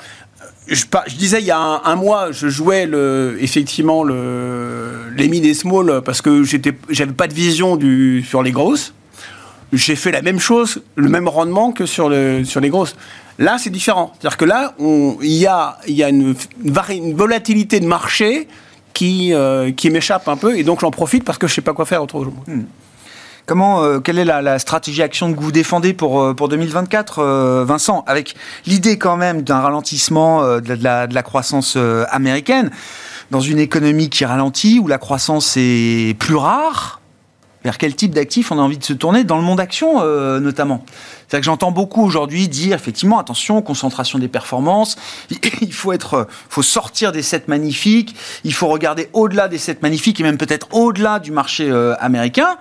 [0.67, 0.75] je,
[1.07, 5.53] je, disais il y a un, mois, je jouais le, effectivement le, les mid et
[5.53, 8.93] small parce que j'avais pas de vision du, sur les grosses.
[9.73, 12.95] J'ai fait la même chose, le même rendement que sur, le, sur les grosses.
[13.39, 14.13] Là, c'est différent.
[14.13, 16.35] C'est-à-dire que là, il y a, une,
[17.13, 18.47] volatilité de marché
[18.93, 21.61] qui, euh, qui m'échappe un peu, et donc j'en profite parce que je ne sais
[21.61, 22.43] pas quoi faire autrement.
[22.47, 22.63] Hmm.
[23.47, 28.03] Comment, euh, quelle est la, stratégie action que vous défendez pour, euh, pour 2024, Vincent
[28.05, 28.35] Avec
[28.67, 31.77] l'idée quand même d'un ralentissement de la, de, la, croissance
[32.11, 32.69] américaine,
[33.31, 37.00] dans une économie qui ralentit, où la croissance est plus rare,
[37.63, 40.03] vers quel type d'actifs on a envie de se tourner dans le monde action
[40.39, 40.83] notamment?
[41.31, 44.97] C'est-à-dire que j'entends beaucoup aujourd'hui dire effectivement attention concentration des performances,
[45.61, 50.19] il faut être, faut sortir des sets magnifiques, il faut regarder au-delà des sets magnifiques
[50.19, 52.57] et même peut-être au-delà du marché euh, américain.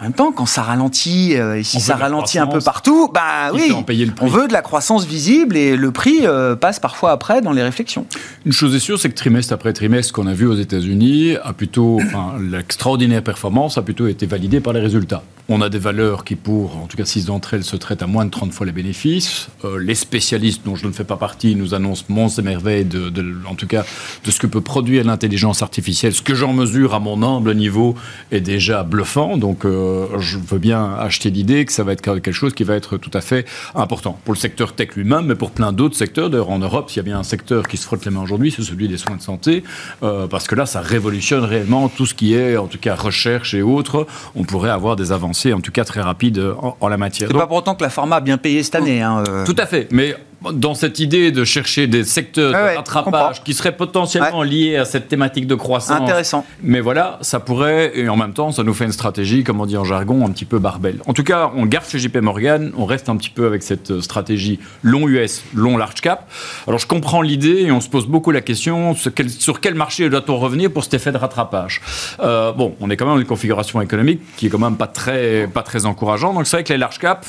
[0.00, 3.52] En même temps, quand ça ralentit, euh, et si ça ralentit un peu partout, bah
[3.52, 3.72] oui,
[4.20, 7.62] on veut de la croissance visible et le prix euh, passe parfois après dans les
[7.62, 8.04] réflexions.
[8.44, 11.52] Une chose est sûre, c'est que trimestre après trimestre, qu'on a vu aux États-Unis, a
[11.52, 15.22] plutôt, enfin, l'extraordinaire performance a plutôt été validée par les résultats.
[15.50, 18.06] On a des valeurs qui, pour, en tout cas 6 d'entre elles, se traitent à
[18.06, 19.48] moins de 30 fois les bénéfices.
[19.66, 23.12] Euh, les spécialistes, dont je ne fais pas partie, nous annoncent monts et merveilles, de,
[23.46, 23.84] en tout cas,
[24.24, 26.14] de ce que peut produire l'intelligence artificielle.
[26.14, 27.94] Ce que j'en mesure à mon humble niveau
[28.32, 29.36] est déjà bluffant.
[29.36, 32.74] Donc, euh, je veux bien acheter l'idée que ça va être quelque chose qui va
[32.74, 36.30] être tout à fait important pour le secteur tech lui-même, mais pour plein d'autres secteurs.
[36.30, 38.50] D'ailleurs, en Europe, s'il y a bien un secteur qui se frotte les mains aujourd'hui,
[38.50, 39.62] c'est celui des soins de santé,
[40.02, 43.52] euh, parce que là, ça révolutionne réellement tout ce qui est, en tout cas, recherche
[43.52, 44.06] et autres.
[44.34, 46.42] On pourrait avoir des avancées en tout cas très rapide
[46.80, 47.28] en, la matière.
[47.30, 49.02] C'est pas pour autant que la pharma a bien payé cette année.
[49.02, 49.44] Hein, euh.
[49.44, 50.16] Tout à fait, mais
[50.52, 55.08] dans cette idée de chercher des secteurs de rattrapage qui seraient potentiellement liés à cette
[55.08, 56.00] thématique de croissance.
[56.00, 56.44] Intéressant.
[56.62, 59.66] Mais voilà, ça pourrait, et en même temps, ça nous fait une stratégie, comme on
[59.66, 61.00] dit en jargon, un petit peu barbelle.
[61.06, 64.00] En tout cas, on garde chez JP Morgan, on reste un petit peu avec cette
[64.00, 66.30] stratégie long US, long large cap.
[66.66, 70.38] Alors je comprends l'idée et on se pose beaucoup la question sur quel marché doit-on
[70.38, 71.80] revenir pour cet effet de rattrapage?
[72.20, 74.86] Euh, bon, on est quand même dans une configuration économique qui est quand même pas
[74.86, 76.34] très, pas très encourageante.
[76.34, 77.26] Donc c'est vrai que les large cap,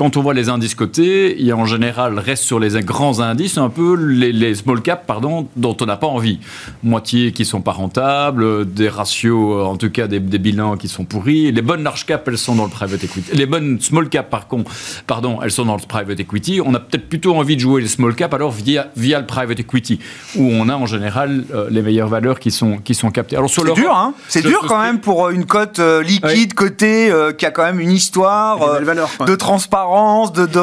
[0.00, 3.20] quand on voit les indices cotés, il y a en général reste sur les grands
[3.20, 6.38] indices un peu les, small caps pardon, dont on n'a pas envie.
[6.82, 11.52] Moitié qui sont pas rentables, des ratios, en tout cas des, bilans qui sont pourris.
[11.52, 13.30] Les bonnes large caps, elles sont dans le private equity.
[13.34, 14.72] Les bonnes small caps, par contre,
[15.06, 16.62] pardon, elles sont dans le private equity.
[16.64, 19.60] On a peut-être plutôt envie de jouer les small caps alors via, via le private
[19.60, 19.98] equity,
[20.34, 23.36] où on a en général euh, les meilleures valeurs qui sont, qui sont captées.
[23.36, 27.12] Alors, c'est dur, hein C'est dur quand même pour euh, une cote euh, liquide, cotée,
[27.36, 29.89] qui a quand même une histoire de transparence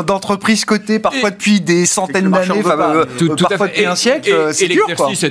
[0.06, 4.50] d'entreprises cotées parfois depuis des centaines d'années, euh, tout, parfois depuis un siècle.
[4.52, 4.86] C'est dur.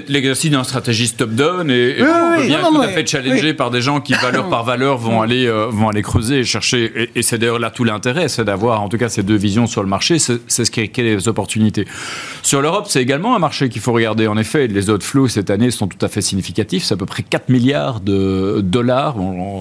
[0.08, 4.00] L'exercice d'un stratégiste top-down et, on peut bien tout à fait challenger par des gens
[4.00, 7.10] qui valeur par valeur vont aller euh, vont aller creuser et chercher.
[7.14, 9.82] Et, c'est d'ailleurs là tout l'intérêt, c'est d'avoir en tout cas ces deux visions sur
[9.82, 10.18] le marché.
[10.18, 11.86] C'est ce qui crée les opportunités.
[12.42, 14.26] Sur l'Europe, c'est également un marché qu'il faut regarder.
[14.26, 16.84] En effet, les autres flows cette année sont tout à fait significatifs.
[16.84, 19.16] C'est à peu près 4 milliards de dollars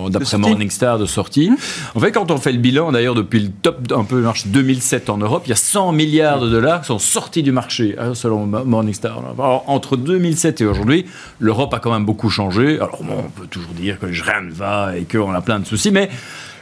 [0.09, 1.51] d'après Morningstar de sortie.
[1.95, 5.09] En fait, quand on fait le bilan, d'ailleurs depuis le top un peu marché 2007
[5.09, 8.13] en Europe, il y a 100 milliards de dollars qui sont sortis du marché, hein,
[8.13, 9.21] selon Morningstar.
[9.67, 11.05] entre 2007 et aujourd'hui,
[11.39, 12.75] l'Europe a quand même beaucoup changé.
[12.75, 15.91] Alors, on peut toujours dire que rien ne va et qu'on a plein de soucis,
[15.91, 16.09] mais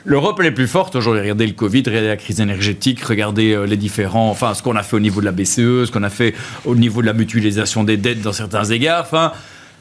[0.05, 1.21] L'Europe, elle est plus forte aujourd'hui.
[1.21, 4.83] Regardez le Covid, regardez la crise énergétique, regardez euh, les différents, enfin, ce qu'on a
[4.83, 7.85] fait au niveau de la BCE, ce qu'on a fait au niveau de la mutualisation
[7.85, 9.03] des dettes dans certains égards.
[9.03, 9.31] Enfin,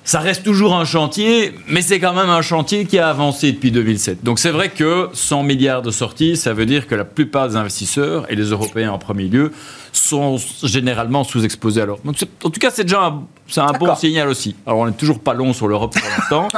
[0.04, 3.70] ça reste toujours un chantier, mais c'est quand même un chantier qui a avancé depuis
[3.70, 4.24] 2007.
[4.24, 7.56] Donc c'est vrai que 100 milliards de sorties, ça veut dire que la plupart des
[7.56, 9.52] investisseurs, et les Européens en premier lieu,
[9.92, 11.98] sont généralement sous-exposés alors.
[12.04, 14.56] Donc en tout cas, c'est déjà un, c'est un bon signal aussi.
[14.66, 16.48] Alors on n'est toujours pas long sur l'Europe pour l'instant,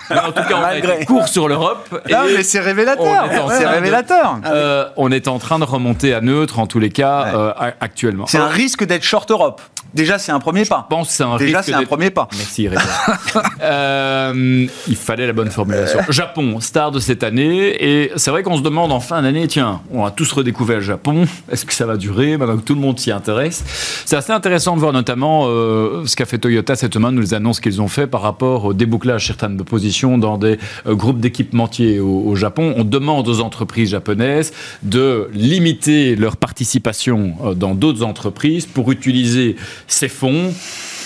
[0.10, 1.88] mais en tout cas on a été court sur l'Europe.
[2.10, 3.28] Non, mais c'est révélateur.
[3.50, 4.38] C'est révélateur.
[4.46, 8.26] Euh, on est en train de remonter à neutre en tous les cas euh, actuellement.
[8.26, 9.60] C'est un risque d'être short Europe.
[9.94, 10.86] Déjà, c'est un premier pas.
[10.90, 12.28] Je pense c'est un Déjà, c'est un premier pas.
[12.36, 12.68] Merci,
[13.62, 16.00] euh, Il fallait la bonne formulation.
[16.08, 17.76] Japon, star de cette année.
[17.80, 20.82] Et c'est vrai qu'on se demande en fin d'année, tiens, on a tous redécouvert le
[20.82, 21.26] Japon.
[21.50, 23.64] Est-ce que ça va durer maintenant que tout le monde s'y intéresse
[24.04, 27.60] C'est assez intéressant de voir notamment euh, ce qu'a fait Toyota cette semaine, les annonces
[27.60, 32.34] qu'ils ont fait par rapport au débouclage certaines positions dans des euh, groupes d'équipementiers au,
[32.34, 32.74] Japon.
[32.76, 39.56] On demande aux entreprises japonaises de limiter leur participation euh, dans d'autres entreprises pour utiliser
[39.86, 40.52] ces fonds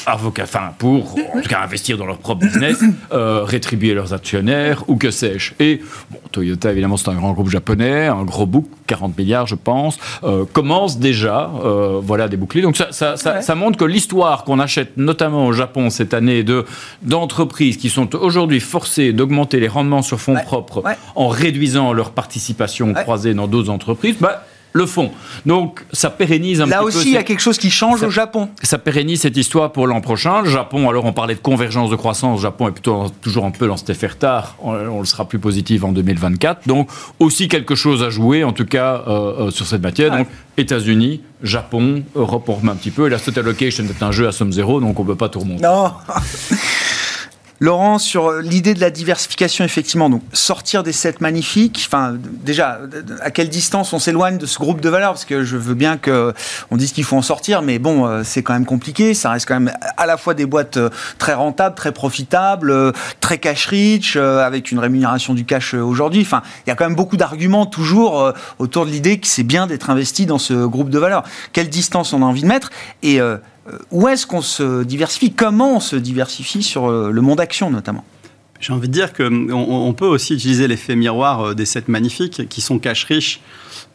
[0.07, 2.79] enfin, pour en tout cas investir dans leur propre business,
[3.11, 5.53] rétribuer leurs actionnaires ou que sais-je.
[5.61, 5.83] Et
[6.33, 10.45] Toyota, évidemment, c'est un grand groupe japonais, un gros book, 40 milliards, je pense, euh,
[10.53, 12.63] commence déjà euh, voilà, à déboucler.
[12.63, 16.65] Donc ça, ça, ça, montre que l'histoire qu'on achète, notamment au Japon cette année, de,
[17.03, 20.83] d'entreprises qui sont aujourd'hui forcées d'augmenter les rendements sur fonds propres
[21.15, 25.11] en réduisant leur participation croisée dans d'autres entreprises, bah, le fond.
[25.47, 27.07] Donc ça pérennise un Là petit aussi, peu.
[27.09, 28.49] il y a quelque chose qui change ça- au Japon.
[28.63, 30.43] ça pérennise cette histoire pour l'an prochain.
[30.43, 33.51] Le Japon, alors on parlait de convergence de croissance, le Japon est plutôt toujours un
[33.51, 36.69] peu dans cet effet retard, on, on le sera plus positif en 2024.
[36.69, 40.17] Donc aussi quelque chose à jouer, en tout cas euh, euh, sur cette matière.
[40.17, 40.29] Donc
[40.59, 44.33] États-Unis, Japon, Europe on remet un petit peu, et l'asset allocation est un jeu à
[44.33, 45.63] somme zéro, donc on ne peut pas tout remonter.
[45.63, 45.93] Non.
[47.61, 52.79] Laurent, sur l'idée de la diversification, effectivement, donc sortir des sept magnifiques, enfin, déjà,
[53.21, 55.13] à quelle distance on s'éloigne de ce groupe de valeurs?
[55.13, 56.33] Parce que je veux bien que
[56.71, 59.13] on dise qu'il faut en sortir, mais bon, euh, c'est quand même compliqué.
[59.13, 62.93] Ça reste quand même à la fois des boîtes euh, très rentables, très profitables, euh,
[63.21, 66.21] très cash-rich, euh, avec une rémunération du cash euh, aujourd'hui.
[66.23, 69.43] Enfin, il y a quand même beaucoup d'arguments toujours euh, autour de l'idée que c'est
[69.43, 71.25] bien d'être investi dans ce groupe de valeurs.
[71.53, 72.71] Quelle distance on a envie de mettre?
[73.03, 73.37] Et euh,
[73.91, 78.05] où est-ce qu'on se diversifie Comment on se diversifie sur euh, le monde action notamment?
[78.61, 82.49] J'ai envie de dire qu'on on peut aussi utiliser l'effet miroir euh, des sept magnifiques
[82.49, 83.41] qui sont cash riches.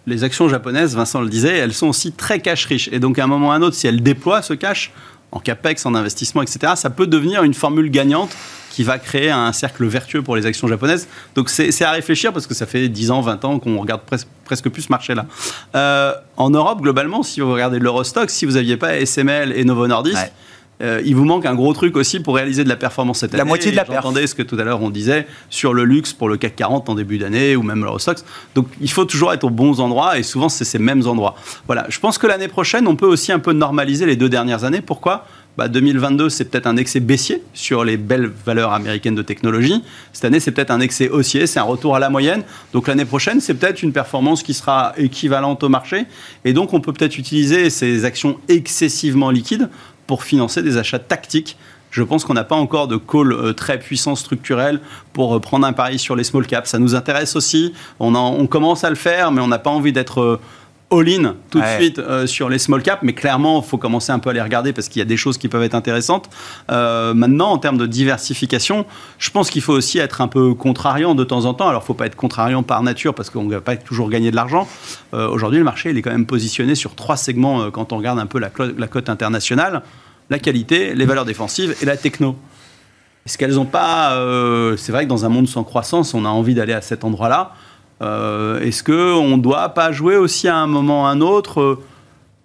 [0.06, 2.90] Les actions japonaises, Vincent le disait, elles sont aussi très cash riches.
[2.92, 4.92] Et donc à un moment ou à un autre, si elles déploient ce cash
[5.34, 8.30] en capex, en investissement, etc., ça peut devenir une formule gagnante
[8.70, 11.08] qui va créer un cercle vertueux pour les actions japonaises.
[11.36, 14.26] Donc c'est à réfléchir parce que ça fait 10 ans, 20 ans qu'on regarde pres-
[14.46, 15.26] presque plus ce marché-là.
[15.76, 19.86] Euh, en Europe, globalement, si vous regardez l'Eurostock, si vous n'aviez pas SML et Novo
[19.88, 20.18] Nordisk.
[20.82, 23.42] Euh, il vous manque un gros truc aussi pour réaliser de la performance cette La
[23.42, 23.48] année.
[23.48, 26.14] moitié de la Et J'entendais ce que tout à l'heure on disait sur le luxe
[26.14, 28.26] pour le CAC 40 en début d'année ou même l'Eurostox.
[28.56, 31.36] Donc il faut toujours être aux bons endroits et souvent c'est ces mêmes endroits.
[31.68, 34.64] Voilà, je pense que l'année prochaine on peut aussi un peu normaliser les deux dernières
[34.64, 34.82] années.
[34.82, 35.26] Pourquoi?
[35.56, 39.84] Bah 2022, c'est peut-être un excès baissier sur les belles valeurs américaines de technologie.
[40.12, 42.42] Cette année, c'est peut-être un excès haussier, c'est un retour à la moyenne.
[42.74, 46.06] Donc l'année prochaine, c'est peut-être une performance qui sera équivalente au marché.
[46.44, 49.70] Et donc, on peut peut-être utiliser ces actions excessivement liquides
[50.14, 51.58] pour financer des achats tactiques.
[51.90, 54.80] Je pense qu'on n'a pas encore de call euh, très puissant structurel
[55.12, 56.70] pour euh, prendre un pari sur les small caps.
[56.70, 57.74] Ça nous intéresse aussi.
[58.00, 60.40] On, en- on commence à le faire, mais on n'a pas envie d'être euh,
[60.92, 61.78] all-in tout Ouais.
[61.78, 63.02] de suite euh, sur les small caps.
[63.02, 65.18] Mais clairement, il faut commencer un peu à les regarder parce qu'il y a des
[65.18, 66.30] choses qui peuvent être intéressantes.
[66.72, 68.86] Euh, maintenant, en termes de diversification,
[69.18, 71.70] je pense qu'il faut aussi être un peu contrariant de temps en temps.
[71.70, 74.10] Alors, il ne faut pas être contrariant par nature parce qu'on ne va pas toujours
[74.12, 74.68] gagner de l'argent.
[75.16, 78.20] Euh, Aujourd'hui, le marché, il est quand même positionné sur trois segments quand on regarde
[78.20, 78.50] un peu la
[78.88, 79.82] cote internationale.
[80.34, 82.36] La qualité, les valeurs défensives et la techno.
[83.24, 84.14] Est-ce qu'elles n'ont pas...
[84.14, 87.04] euh, c'est vrai que dans un monde sans croissance, on a envie d'aller à cet
[87.04, 87.52] endroit-là.
[88.02, 91.62] Euh, Est-ce qu'on ne doit pas jouer aussi à un moment ou à un autre?
[91.62, 91.84] Euh,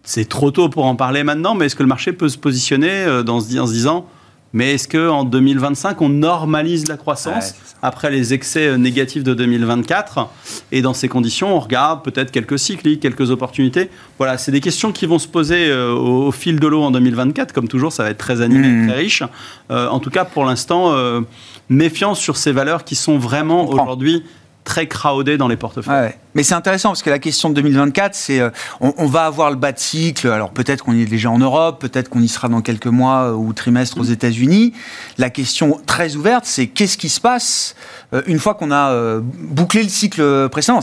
[0.03, 3.07] C'est trop tôt pour en parler maintenant, mais est-ce que le marché peut se positionner
[3.25, 4.07] dans en se disant
[4.53, 10.29] mais est-ce qu'en 2025, on normalise la croissance après les excès euh, négatifs de 2024
[10.73, 13.91] Et dans ces conditions, on regarde peut-être quelques cycliques, quelques opportunités.
[14.19, 17.53] Voilà, c'est des questions qui vont se poser euh, au, fil de l'eau en 2024.
[17.53, 18.89] Comme toujours, ça va être très animé, Mhm.
[18.89, 19.23] très riche.
[19.71, 21.21] Euh, en tout cas, pour l'instant, euh,
[21.69, 24.25] méfiance sur ces valeurs qui sont vraiment aujourd'hui
[24.69, 26.13] très crowdées dans les portefeuilles.
[26.35, 28.51] Mais c'est intéressant parce que la question de 2024, c'est euh,
[28.81, 30.29] on, va avoir le bas de cycle.
[30.29, 33.31] Alors peut-être qu'on y est déjà en Europe, peut-être qu'on y sera dans quelques mois
[33.31, 34.75] euh, ou trimestres aux États-Unis.
[35.17, 37.77] La question très ouverte, c'est qu'est-ce qui se passe
[38.13, 40.81] euh, une fois qu'on a bouclé le cycle précédent?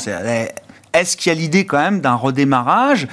[0.93, 3.07] Est-ce qu'il y a l'idée quand même d'un redémarrage?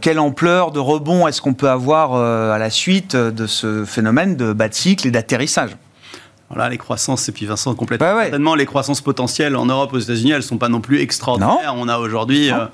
[0.00, 4.52] Quelle ampleur de rebond est-ce qu'on peut avoir à la suite de ce phénomène de
[4.52, 5.76] bas de cycle et d'atterrissage?
[6.50, 8.14] Voilà, les croissances, et puis Vincent complètement.
[8.14, 8.24] Ouais.
[8.24, 11.74] Certainement, les croissances potentielles en Europe, aux États-Unis, elles sont pas non plus extraordinaires.
[11.76, 12.50] On a aujourd'hui.
[12.50, 12.66] Euh,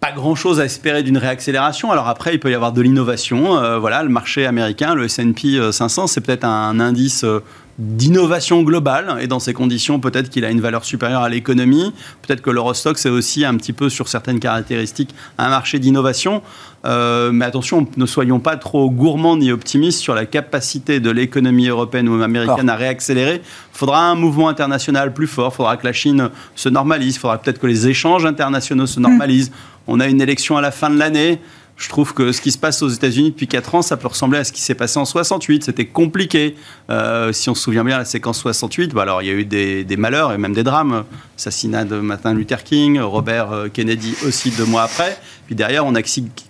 [0.00, 1.90] pas grand-chose à espérer d'une réaccélération.
[1.90, 3.56] Alors après, il peut y avoir de l'innovation.
[3.56, 7.42] Euh, voilà, le marché américain, le S&P euh, 500, c'est peut-être un indice euh,
[7.78, 9.18] d'innovation globale.
[9.20, 11.92] Et dans ces conditions, peut-être qu'il a une valeur supérieure à l'économie.
[12.22, 16.42] Peut-être que l'Eurostock, c'est aussi un petit peu sur certaines caractéristiques un marché d'innovation.
[16.84, 21.68] Euh, mais attention, ne soyons pas trop gourmands ni optimistes sur la capacité de l'économie
[21.68, 23.42] européenne ou américaine à réaccélérer.
[23.44, 25.52] Il faudra un mouvement international plus fort.
[25.52, 27.16] Il faudra que la Chine se normalise.
[27.16, 29.50] Il faudra peut-être que les échanges internationaux se normalisent.
[29.86, 31.40] On a une élection à la fin de l'année.
[31.76, 34.38] Je trouve que ce qui se passe aux États-Unis depuis 4 ans, ça peut ressembler
[34.38, 35.62] à ce qui s'est passé en 68.
[35.64, 36.56] C'était compliqué.
[36.88, 39.44] Euh, si on se souvient bien, la séquence 68, bah alors il y a eu
[39.44, 41.04] des, des malheurs et même des drames.
[41.36, 45.18] Assassinat de Martin Luther King, Robert euh, Kennedy aussi deux mois après.
[45.44, 46.00] Puis derrière, on a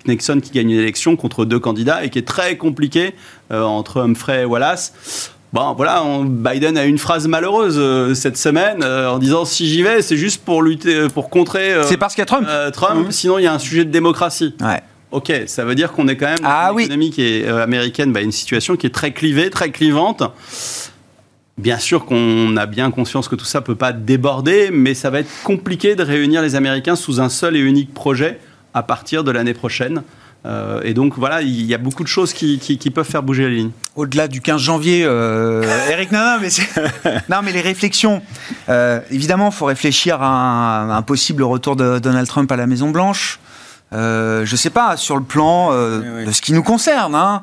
[0.06, 3.14] Nixon qui gagne une élection contre deux candidats et qui est très compliqué
[3.50, 5.32] euh, entre Humphrey et Wallace.
[5.52, 9.66] Bon, voilà, on- Biden a une phrase malheureuse euh, cette semaine euh, en disant si
[9.68, 12.46] j'y vais, c'est juste pour lutter, pour contrer euh, C'est parce qu'il y a Trump
[12.72, 13.08] Trump.
[13.10, 14.54] Sinon, il y a un sujet de démocratie.
[14.60, 14.82] Ouais.
[15.12, 16.82] Ok, ça veut dire qu'on est quand même dans Ah une oui.
[16.84, 20.22] économie qui est euh, américaine, bah, une situation qui est très clivée, très clivante.
[21.58, 25.20] Bien sûr qu'on a bien conscience que tout ça peut pas déborder, mais ça va
[25.20, 28.40] être compliqué de réunir les Américains sous un seul et unique projet
[28.74, 30.02] à partir de l'année prochaine.
[30.46, 33.48] Euh, et donc voilà, il y a beaucoup de choses qui, peuvent faire bouger la
[33.48, 33.70] ligne.
[33.96, 36.48] Au-delà du 15 janvier, euh, Eric, non, mais
[37.28, 38.22] non, mais les réflexions.
[38.68, 42.90] Euh, évidemment, il faut réfléchir à un, possible retour de Donald Trump à la Maison
[42.90, 43.40] Blanche.
[43.96, 47.14] Je ne sais pas, sur le plan de ce qui nous concerne.
[47.14, 47.42] Hein.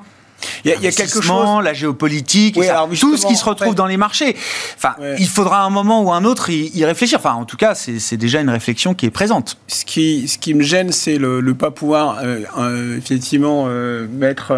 [0.66, 1.64] Il y a, quelque chose.
[1.64, 2.60] La géopolitique,
[3.00, 4.36] tout ce qui se retrouve dans les marchés.
[4.76, 7.20] Enfin, il faudra un moment ou un autre y, réfléchir.
[7.20, 9.58] Enfin, en tout cas, c'est déjà une réflexion qui est présente.
[9.68, 14.08] Ce qui, ce qui me gêne, c'est le ne pas pouvoir euh, euh, effectivement euh,
[14.08, 14.54] mettre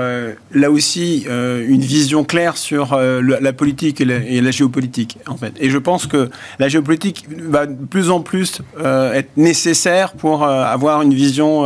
[0.51, 5.53] là aussi une vision claire sur la politique et la, et la, géopolitique, en fait.
[5.59, 6.29] Et je pense que
[6.59, 11.65] la géopolitique va de plus en plus être nécessaire pour avoir une vision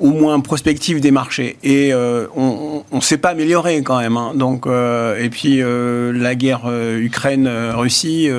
[0.00, 1.56] au moins prospective des marchés.
[1.62, 4.16] Et euh, on ne s'est pas amélioré quand même.
[4.16, 4.32] Hein.
[4.34, 8.30] Donc, euh, et puis euh, la guerre Ukraine-Russie,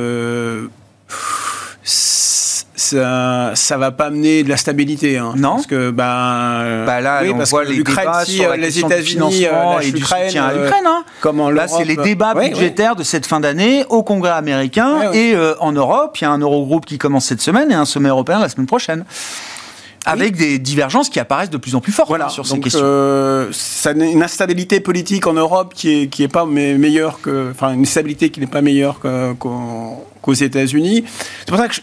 [1.84, 5.18] ça, ça va pas amener de la stabilité.
[5.18, 5.34] Hein.
[5.36, 5.56] non.
[5.56, 9.46] Parce que bah, bah là, on voit les débats sur les États-Unis
[9.82, 10.38] et l'Ukraine.
[10.38, 10.86] à l'Ukraine.
[10.86, 11.04] Hein.
[11.22, 15.72] Comment là, c'est les débats budgétaires de cette fin d'année au Congrès américain et en
[15.72, 16.18] Europe.
[16.20, 18.68] Il y a un Eurogroupe qui commence cette semaine et un sommet européen la semaine
[18.68, 19.06] prochaine
[20.08, 22.30] avec des divergences qui apparaissent de plus en plus fortes voilà.
[22.30, 22.82] sur ces Donc, questions.
[22.84, 27.74] Euh, ça une instabilité politique en Europe qui est, qui est pas meilleure que, enfin,
[27.74, 31.04] une stabilité qui n'est pas meilleure qu'aux États-Unis.
[31.40, 31.76] C'est pour ça que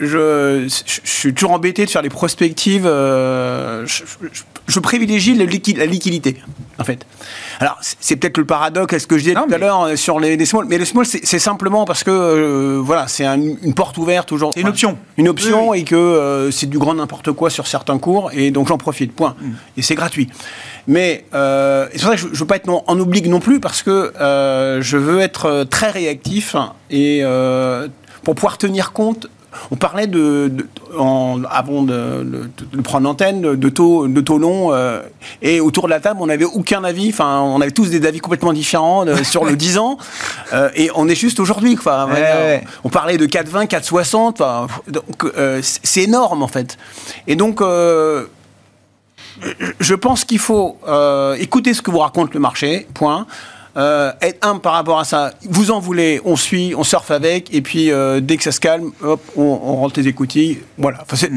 [0.00, 2.86] je, je, suis toujours embêté de faire les prospectives.
[2.86, 6.36] Euh, je, privilégie la, liquidité,
[6.78, 7.06] en fait.
[7.60, 10.36] Alors, c'est peut-être le paradoxe, est-ce que je disais tout à l'heure euh, sur les,
[10.36, 14.32] les small, mais le small, c'est simplement parce que, euh, voilà, c'est une porte ouverte
[14.32, 14.60] aujourd'hui.
[14.60, 14.98] C'est une option.
[15.18, 18.78] Une option et que c'est du grand n'importe quoi sur certains cours, et donc j'en
[18.78, 19.36] profite, point.
[19.38, 19.50] Mm.
[19.76, 20.28] Et c'est gratuit.
[20.86, 23.82] Mais c'est pour ça que je ne veux pas être en oubli non plus, parce
[23.82, 26.56] que je veux être très réactif
[26.90, 27.22] et
[28.22, 29.28] pour pouvoir tenir compte
[29.70, 30.52] on parlait de,
[31.50, 32.50] avant de,
[32.82, 35.02] prendre l'antenne de, taux, de taux longs euh,
[35.42, 37.10] et autour de la table on n'avait aucun avis.
[37.10, 39.98] Enfin, on avait tous des avis complètement différents euh, sur le 10 ans
[40.52, 41.76] euh, et on est juste aujourd'hui.
[42.84, 44.68] On parlait de 4,20, 4,60.
[44.88, 45.32] donc
[45.62, 46.78] c'est énorme en fait.
[47.26, 47.60] Et donc
[49.80, 50.78] je pense qu'il faut
[51.38, 52.86] écouter ce que vous raconte le marché.
[52.94, 53.26] Point
[53.76, 55.32] euh, être humble par rapport à ça.
[55.48, 58.58] Vous en voulez, on suit, on surfe avec, et puis euh, dès que ça se
[58.58, 60.58] calme, hop, on, on rentre les écoutilles.
[60.76, 60.98] Voilà.
[61.02, 61.28] Enfin,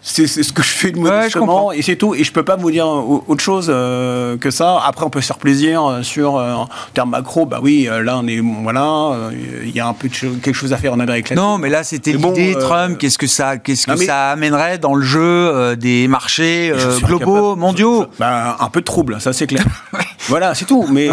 [0.00, 2.14] c'est, ce que je fais de modestement, et c'est tout.
[2.14, 4.80] Et je peux pas vous dire autre chose euh, que ça.
[4.86, 7.44] Après, on peut se faire plaisir sur en termes macro.
[7.44, 9.30] Bah oui, là, on est voilà,
[9.62, 11.44] il y a un peu de quelque chose à faire en Amérique latine.
[11.44, 12.96] Non, mais là, c'était l'idée Trump.
[12.98, 16.72] Qu'est-ce que ça, qu'est-ce que ça amènerait dans le jeu des marchés
[17.02, 18.06] globaux, mondiaux?
[18.18, 19.64] Bah, Un peu de trouble, ça c'est clair.
[20.28, 20.86] voilà, c'est tout.
[20.90, 21.10] Mais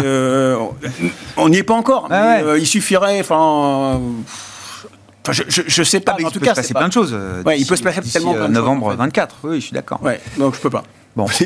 [1.36, 2.08] on n'y est pas encore.
[2.10, 4.00] Ah il suffirait, enfin
[5.32, 7.16] je, je, sais pas, ah, mais en tout cas, c'est plein de choses.
[7.46, 10.02] Ouais, il peut se passer tellement plein de euh, novembre 24, oui, je suis d'accord.
[10.02, 10.82] Ouais, donc je peux pas.
[11.16, 11.26] Bon.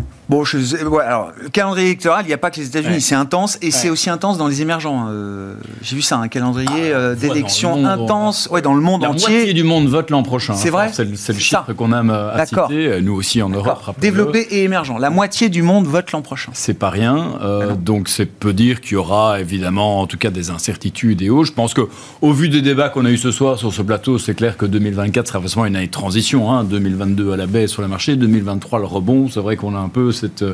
[0.28, 0.58] Bon, je,
[1.00, 3.88] alors, le calendrier électoral, il n'y a pas que les États-Unis, c'est intense et c'est
[3.88, 5.06] aussi intense dans les émergents.
[5.08, 9.10] Euh, j'ai vu ça, un calendrier ah, euh, d'élections intense, ouais, dans le monde la
[9.10, 9.26] entier.
[9.26, 10.54] La moitié du monde vote l'an prochain.
[10.54, 10.90] C'est vrai.
[10.92, 13.00] C'est le, chiffre qu'on aime euh, à citer.
[13.00, 13.94] Nous aussi en Europe.
[14.00, 14.98] Développé et émergent.
[14.98, 16.50] La moitié du monde vote l'an prochain.
[16.54, 17.38] C'est pas rien.
[17.40, 21.30] Ah donc, c'est peut dire qu'il y aura évidemment, en tout cas, des incertitudes et
[21.30, 21.44] hauts.
[21.44, 21.82] Je pense que,
[22.20, 24.66] au vu des débats qu'on a eu ce soir sur ce plateau, c'est clair que
[24.66, 26.52] 2024 sera forcément une année de transition.
[26.52, 26.64] Hein.
[26.64, 29.28] 2022 à la baisse sur le marché, 2023 le rebond.
[29.28, 30.44] C'est vrai qu'on a un peu cette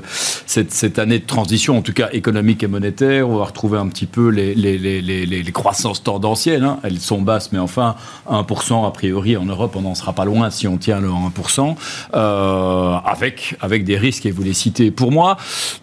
[0.46, 3.28] cette, année de transition, en tout cas économique et monétaire.
[3.28, 6.64] On va retrouver un petit peu les, les, les, les croissances tendancielles.
[6.64, 6.78] Hein.
[6.82, 7.96] Elles sont basses, mais enfin,
[8.30, 11.76] 1% a priori en Europe, on n'en sera pas loin si on tient le 1%,
[12.14, 14.90] euh, avec, avec des risques, et vous les citez.
[14.90, 15.36] Pour moi,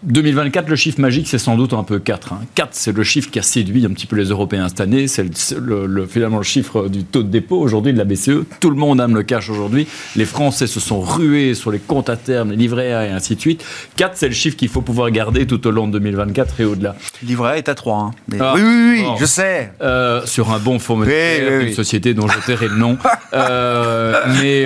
[0.04, 2.34] 2024, le chiffre magique, c'est sans doute un peu 4.
[2.56, 2.70] 4, hein.
[2.72, 5.08] c'est le chiffre qui a séduit un petit peu les Européens cette année.
[5.08, 5.26] C'est
[5.58, 8.46] le, finalement le chiffre du taux de dépôt aujourd'hui de la BCE.
[8.60, 9.88] Tout le monde aime le cash aujourd'hui.
[10.16, 13.36] Les Français se sont rués sur les comptes à terme, les livrets A et ainsi
[13.36, 13.64] de suite.
[13.98, 16.96] 4, c'est le chiffre qu'il faut pouvoir garder tout au long de 2024 et au-delà.
[17.24, 17.98] Livret est à 3.
[17.98, 18.12] Hein.
[18.40, 18.54] Ah.
[18.56, 19.72] oui, oui, oui, je sais.
[19.82, 22.98] Euh, sur un bon fonds monétaire, une société dont je tairai le nom.
[23.34, 24.66] Euh, mais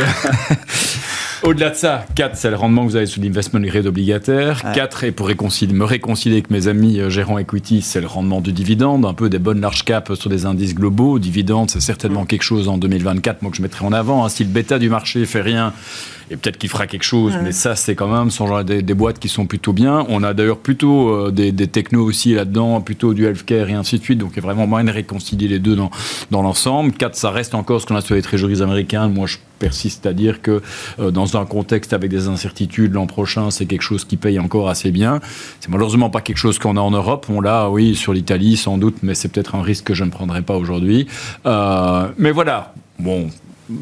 [1.43, 4.63] au-delà de ça, 4, c'est le rendement que vous avez sur l'investment grade obligataire.
[4.73, 8.41] 4, et pour réconcilier, me réconcilier avec mes amis euh, gérants equity, c'est le rendement
[8.41, 11.19] du dividende, un peu des bonnes large caps sur des indices globaux.
[11.19, 12.27] Dividende, c'est certainement mm.
[12.27, 14.25] quelque chose en 2024, moi, que je mettrai en avant.
[14.25, 14.29] Hein.
[14.29, 15.71] Si le bêta du marché fait rien,
[16.31, 19.19] et peut-être qu'il fera quelque chose, mais ça, c'est quand même sont des, des, boîtes
[19.19, 20.05] qui sont plutôt bien.
[20.09, 23.99] On a d'ailleurs plutôt euh, des, des, technos aussi là-dedans, plutôt du healthcare et ainsi
[23.99, 24.19] de suite.
[24.19, 25.91] Donc, il y a vraiment moyen de réconcilier les deux dans,
[26.31, 26.93] dans l'ensemble.
[26.93, 29.07] 4, ça reste encore ce qu'on a sur les trésoreries américains.
[29.07, 30.61] Moi, je persiste à dire que
[30.99, 34.69] euh, dans un contexte avec des incertitudes l'an prochain, c'est quelque chose qui paye encore
[34.69, 35.19] assez bien.
[35.59, 37.27] C'est malheureusement pas quelque chose qu'on a en Europe.
[37.29, 40.09] On l'a, oui, sur l'Italie sans doute, mais c'est peut-être un risque que je ne
[40.09, 41.07] prendrai pas aujourd'hui.
[41.45, 43.29] Euh, mais voilà, bon,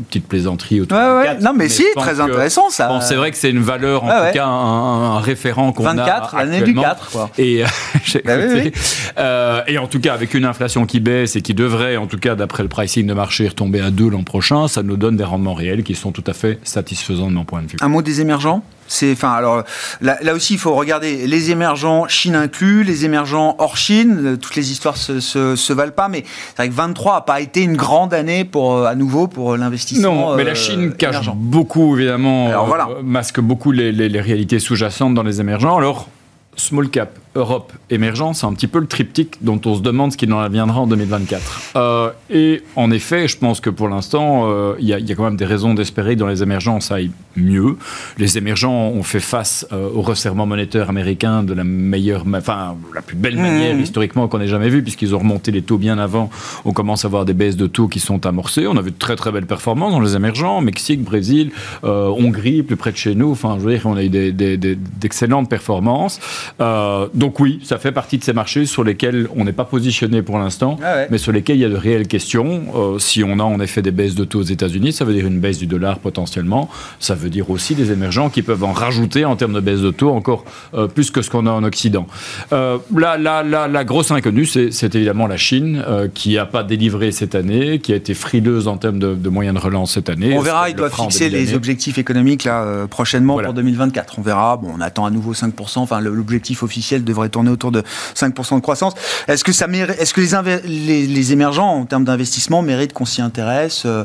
[0.07, 1.23] petite plaisanterie autour Ouais, du ouais.
[1.25, 2.87] 4, Non, mais si, très que- intéressant, ça.
[2.87, 5.85] Bon, c'est vrai que c'est une valeur, en Ouais, tout cas, un, un référent qu'on
[5.85, 6.81] a 24, l'année du actuellement.
[6.83, 7.29] 4, quoi.
[7.37, 7.67] Et, euh,
[8.25, 8.73] Bah oui, écouté.
[9.17, 12.17] Euh, et en tout cas, avec une inflation qui baisse et qui devrait, en tout
[12.17, 15.23] cas, d'après le pricing de marché, retomber à 2 l'an prochain, ça nous donne des
[15.23, 17.77] rendements réels qui sont tout à fait satisfaisants de mon point de vue.
[17.81, 18.63] Un mot des émergents?
[19.11, 19.63] Enfin, alors
[20.01, 24.21] là, là aussi, il faut regarder les émergents, Chine inclus, les émergents hors Chine.
[24.25, 27.21] euh, Toutes les histoires se, se, se valent pas, mais c'est vrai que 23 a
[27.21, 30.29] pas été une grande année pour, euh, à nouveau, pour l'investissement.
[30.31, 31.33] Non, mais euh, la Chine cache émergent.
[31.35, 32.87] beaucoup, évidemment, Alors, voilà.
[32.89, 35.77] euh, masque beaucoup les, les- les réalités sous-jacentes dans les émergents.
[35.77, 36.07] Alors,
[36.55, 40.17] small cap, Europe, émergent, c'est un petit peu le triptyque dont on se demande ce
[40.17, 41.71] qu'il en adviendra en 2024.
[41.75, 45.11] Euh, et en effet, je pense que pour l'instant, euh, il y, a- il y
[45.11, 47.77] a quand même des raisons d'espérer que dans les émergents, ça aille mieux.
[48.19, 53.01] Les émergents ont fait face euh, au resserrement monétaire américain de la meilleure, enfin, la
[53.01, 56.29] plus belle manière historiquement qu'on ait jamais vu, puisqu'ils ont remonté les taux bien avant.
[56.65, 58.67] On commence à voir des baisses de taux qui sont amorcées.
[58.67, 61.51] On a vu de très très belles performances dans les émergents, Mexique, Brésil,
[61.83, 63.31] Hongrie, plus près de chez nous.
[63.31, 66.19] Enfin, je veux dire, on a eu des- des- des- d'excellentes performances.
[66.61, 70.21] Euh, donc oui, ça fait partie de ces marchés sur lesquels on n'est pas positionné
[70.21, 71.07] pour l'instant, Ah ouais.
[71.09, 72.63] mais sur lesquels il y a de réelles questions.
[72.75, 75.25] Euh, si on a en effet des baisses de taux aux États-Unis, ça veut dire
[75.25, 76.69] une baisse du dollar potentiellement.
[76.99, 79.91] Ça veut dire aussi des émergents qui peuvent en rajouter en termes de baisse de
[79.91, 80.43] taux encore
[80.73, 82.07] euh, plus que ce qu'on a en Occident.
[82.51, 86.63] Euh, là, là, là, la grosse inconnue, c'est évidemment la Chine euh, qui n'a pas
[86.63, 90.09] délivré cette année, qui a été frileuse en termes de, de moyens de relance cette
[90.09, 90.35] année.
[90.37, 93.47] On verra, ils doivent fixer les objectifs économiques là, prochainement Voilà.
[93.47, 94.15] pour 2024.
[94.19, 94.57] On verra.
[94.57, 95.79] Bon, on attend à nouveau 5%.
[95.79, 97.83] Enfin, l'objectif officiel devrait tourner autour de
[98.15, 98.93] 5% de croissance.
[99.27, 102.93] Est-ce que, ça mérite- est-ce que les, inve- les, les émergents, en termes d'investissement, méritent
[102.93, 104.03] qu'on s'y intéresse euh,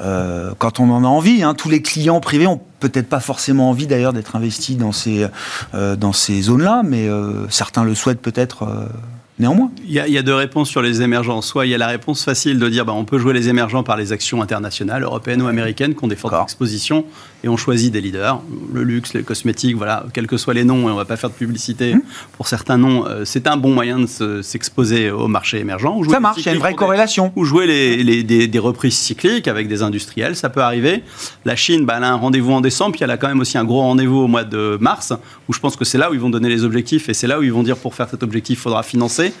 [0.00, 1.54] euh, quand on en a envie hein?
[1.54, 5.26] Tous les clients privés ont peut-être pas forcément envie d'ailleurs d'être investis dans ces,
[5.74, 8.66] euh, dans ces zones-là, mais euh, certains le souhaitent peut-être
[9.38, 9.70] néanmoins.
[9.86, 11.40] Il y, a, il y a deux réponses sur les émergents.
[11.42, 13.82] Soit il y a la réponse facile de dire bah, on peut jouer les émergents
[13.82, 17.04] par les actions internationales, européennes ou américaines, qui ont des fortes expositions,
[17.42, 18.40] et on choisit des leaders.
[18.72, 21.16] Le luxe, les cosmétiques, voilà, quels que soient les noms, et on ne va pas
[21.16, 22.02] faire de publicité Mmh.
[22.36, 23.06] pour certains noms.
[23.06, 25.92] euh, c'est un bon moyen de se- s'exposer au marché émergent.
[25.96, 27.32] Ou Ça marche, il y a une vraie corrélation.
[27.36, 31.02] ou jouer les, les- des, des reprises cycliques avec des industriels, ça peut arriver.
[31.44, 33.56] La Chine, bah, elle a un rendez-vous en décembre, puis elle a quand même aussi
[33.58, 35.12] un gros rendez-vous au mois de mars,
[35.48, 37.38] où je pense que c'est là où ils vont donner les objectifs, et c'est là
[37.38, 39.32] où ils vont dire pour faire cet objectif, il faudra financer.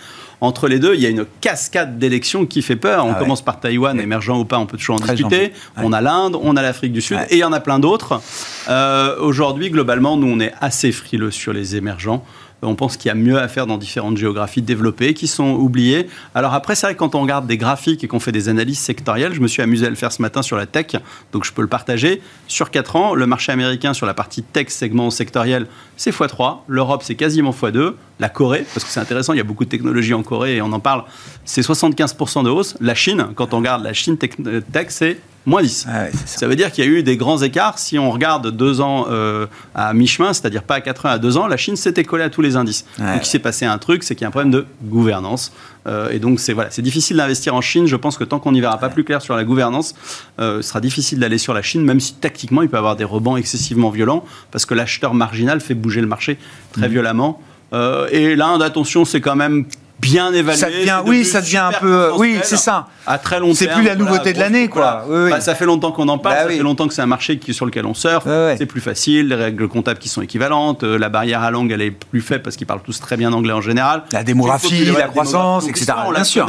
[0.42, 3.04] Entre les deux, il y a une cascade d'élections qui fait peur.
[3.04, 3.18] On Ah ouais.
[3.18, 5.42] commence par Taïwan, émergent ou pas, on peut toujours en Très discuter.
[5.76, 5.82] Ouais.
[5.84, 8.20] On a l'Inde, on a l'Afrique du Sud, et il y en a plein d'autres.
[8.68, 12.24] Euh, Aujourd'hui, globalement, nous, on est assez frileux sur les émergents.
[12.62, 16.08] On pense qu'il y a mieux à faire dans différentes géographies développées qui sont oubliées.
[16.34, 18.78] Alors après, c'est vrai que quand on regarde des graphiques et qu'on fait des analyses
[18.78, 20.96] sectorielles, je me suis amusé à le faire ce matin sur la tech,
[21.32, 22.20] donc je peux le partager.
[22.48, 26.58] Sur 4 ans, le marché américain sur la partie tech segment sectoriel, c'est x3.
[26.68, 27.94] L'Europe, c'est quasiment x2.
[28.18, 30.62] La Corée, parce que c'est intéressant, il y a beaucoup de technologies en Corée et
[30.62, 31.04] on en parle,
[31.46, 32.76] c'est 75% de hausse.
[32.78, 34.32] La Chine, quand on regarde la Chine tech,
[34.70, 35.86] tech, c'est moins 10.
[35.88, 36.38] Ah ouais, ça.
[36.40, 37.78] Ça veut dire qu'il y a eu des grands écarts.
[37.78, 41.36] Si on regarde deux ans euh, à mi-chemin, c'est-à-dire pas à 4 ans, à deux
[41.36, 42.84] ans, la Chine s'était collée à tous les indices.
[42.98, 43.14] Ouais.
[43.14, 45.52] donc il s'est passé un truc, c'est qu'il y a un problème de gouvernance.
[45.86, 47.86] Euh, et donc c'est voilà, c'est difficile d'investir en Chine.
[47.86, 49.94] Je pense que tant qu'on n'y verra pas plus clair sur la gouvernance,
[50.40, 52.96] euh, ce sera difficile d'aller sur la Chine, même si tactiquement il peut y avoir
[52.96, 56.36] des rebonds excessivement violents, parce que l'acheteur marginal fait bouger le marché
[56.72, 56.92] très Mm.
[56.92, 57.40] violemment.
[57.72, 59.64] Euh, et l'Inde, attention, c'est quand même
[60.00, 60.58] bien évalué.
[60.58, 62.86] Ça devient- c'est oui, ça devient un peu- oui, c'est ça.
[63.06, 65.04] À très long C'est plus la nouveauté de l'année, quoi.
[65.08, 65.30] Oui, oui.
[65.30, 66.56] Bah, ça fait longtemps qu'on en parle, Bah ça oui.
[66.58, 68.26] fait longtemps que c'est un marché qui, sur lequel on surfe.
[68.56, 71.82] C'est plus facile, les règles comptables qui sont équivalentes, euh, la barrière à langue elle
[71.82, 74.02] est plus faible parce qu'ils parlent tous très bien anglais en général.
[74.12, 75.84] La démographie, la croissance, etc.
[75.86, 76.46] Ça, on la Bien sûr.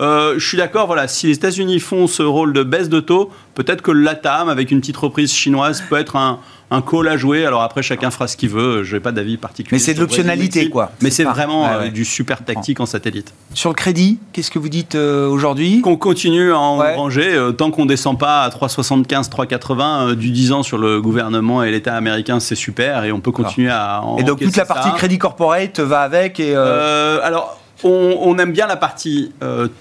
[0.00, 3.30] Euh, je suis d'accord, voilà, si les États-Unis font ce rôle de baisse de taux,
[3.54, 6.40] peut-être que le LATAM, avec une petite reprise chinoise, peut être un,
[6.70, 7.46] un call à jouer.
[7.46, 9.76] Alors après, chacun fera ce qu'il veut, je n'ai pas d'avis particulier.
[9.76, 10.90] Mais c'est de l'optionnalité, quoi.
[11.02, 11.90] Mais C'est vraiment Ouais, euh, ouais.
[11.90, 13.32] du super tactique en satellite.
[13.54, 16.94] Sur le crédit, qu'est-ce que vous dites euh, aujourd'hui Qu'on continue à en Ouais.
[16.96, 19.80] ranger euh, tant qu'on descend pas à 3,75, 3,80
[20.10, 23.30] euh, du 10 ans sur le gouvernement et l'État américain, c'est super et on peut
[23.32, 24.94] continuer à en Et donc toute la partie ça.
[24.96, 29.30] crédit corporate va avec et alors, on, on aime bien la partie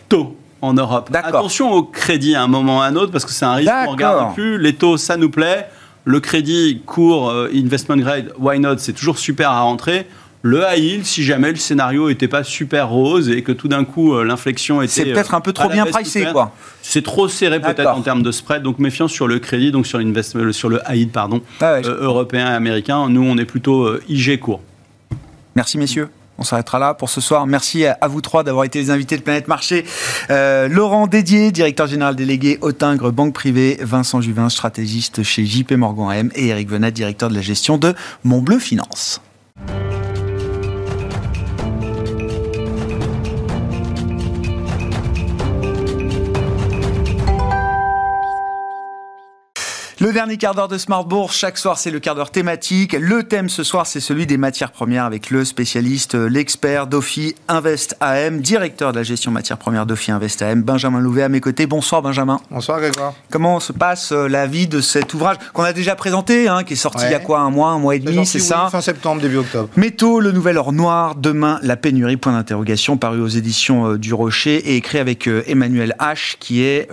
[0.10, 1.10] taux en Europe.
[1.14, 3.70] Attention au crédit à un moment ou à un autre parce que c'est un risque
[3.70, 4.14] qu'on D'accord.
[4.14, 4.58] regarde plus.
[4.58, 5.68] Les taux, ça nous plaît.
[6.06, 10.08] Le crédit court, euh, investment grade, why not, c'est toujours super à rentrer.
[10.46, 13.86] Le high yield, si jamais le scénario n'était pas super rose et que tout d'un
[13.86, 14.92] coup euh, l'inflexion était.
[14.92, 16.52] c'est peut-être un peu euh, trop bien pricé, quoi.
[16.82, 20.02] C'est trop serré peut-être en termes de spread, donc méfiance sur le crédit, donc sur,
[20.52, 23.08] sur le high yield, pardon, Ah ouais, euh, européen et américain.
[23.08, 24.62] Nous, on est plutôt euh, IG court.
[25.56, 26.10] Merci messieurs.
[26.38, 27.46] On s'arrêtera là pour ce soir.
[27.48, 29.86] Merci à, vous trois d'avoir été les invités de Planète Marché.
[30.30, 36.12] Euh, Laurent Dédier, directeur général délégué Autingre Banque Privée, Vincent Juvin, stratégiste chez JP Morgan
[36.12, 39.22] M et Eric Venat, directeur de la gestion de Montbleu Finance.
[50.14, 52.94] Dernier quart d'heure de Smart Bourse, chaque soir c'est le quart d'heure thématique.
[52.94, 57.98] Le thème ce soir c'est celui des matières premières avec le spécialiste, l'expert d'Ophi Invest
[58.00, 61.66] AM, directeur de la gestion matières premières d'Ophi Invest AM, Benjamin Louvet à mes côtés.
[61.66, 62.40] Bonsoir Benjamin.
[62.52, 63.14] Bonsoir Grégoire.
[63.32, 66.74] Comment se passe euh, la vie de cet ouvrage qu'on a déjà présenté, hein, qui
[66.74, 68.82] est sorti il y a quoi, un mois, un mois et demi, c'est ça Fin
[68.82, 69.70] septembre, début octobre.
[69.76, 74.14] Métaux, le nouvel or noir, demain la pénurie, point d'interrogation, paru aux éditions euh, du
[74.14, 76.88] Rocher et écrit avec euh, Emmanuel H, qui est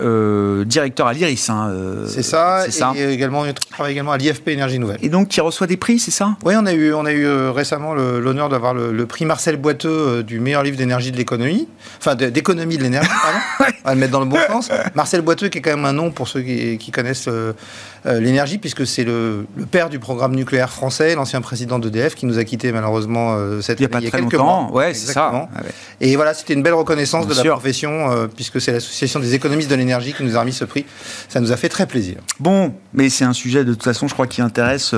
[0.65, 1.49] directeur à l'IRIS.
[1.49, 1.71] Hein,
[2.07, 2.93] c'est ça, c'est ça.
[2.95, 4.99] Et également, travaille également à l'IFP Énergie Nouvelle.
[5.01, 6.35] Et donc, qui reçoit des prix, c'est ça?
[6.43, 10.39] Oui, on a eu, on a eu récemment l'honneur d'avoir le, prix Marcel Boiteux du
[10.39, 13.73] meilleur livre d'énergie de l'économie, enfin d'économie de, l'énergie, pardon.
[13.83, 14.69] on va le mettre dans le bon sens.
[14.95, 17.53] Marcel Boiteux, qui est quand même un nom pour ceux qui, connaissent euh,
[18.05, 22.43] l'énergie, puisque c'est le, père du programme nucléaire français, l'ancien président d'EDF, qui nous a
[22.43, 24.63] quittés malheureusement euh, cette il y a, pas très quelques longtemps.
[24.63, 24.71] mois.
[24.71, 25.31] Ouais, c'est ça.
[25.33, 25.61] Ah
[25.99, 29.69] Et voilà, c'était une belle reconnaissance de la profession, euh, puisque c'est l'association des économistes
[29.69, 30.85] de l'énergie qui nous a remis ce prix.
[31.29, 32.17] Ça nous a fait très plaisir.
[32.39, 34.95] Bon, mais c'est un sujet de toute façon, je crois, qui intéresse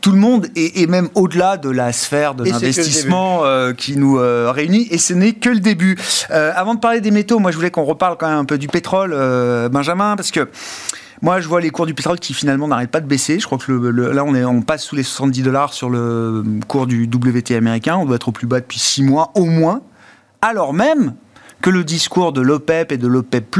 [0.00, 3.42] tout le monde et, même au-delà de la sphère de l'investissement
[3.76, 4.88] qui nous réunit.
[4.90, 5.96] Et ce n'est que le début.
[6.30, 8.68] avant de parler des métaux, moi, je voulais qu'on reparle quand même un peu du
[8.68, 9.10] pétrole,
[9.70, 10.48] Benjamin, parce que
[11.22, 13.38] moi, je vois les cours du pétrole qui finalement n'arrêtent pas de baisser.
[13.38, 16.86] Je crois que là, on, est, on passe sous les 70 dollars sur le cours
[16.86, 17.96] du WT américain.
[17.96, 19.82] On doit être au plus bas depuis 6 mois au moins.
[20.42, 21.14] Alors même
[21.62, 23.56] que le discours de l'OPEP et de l'OPEP,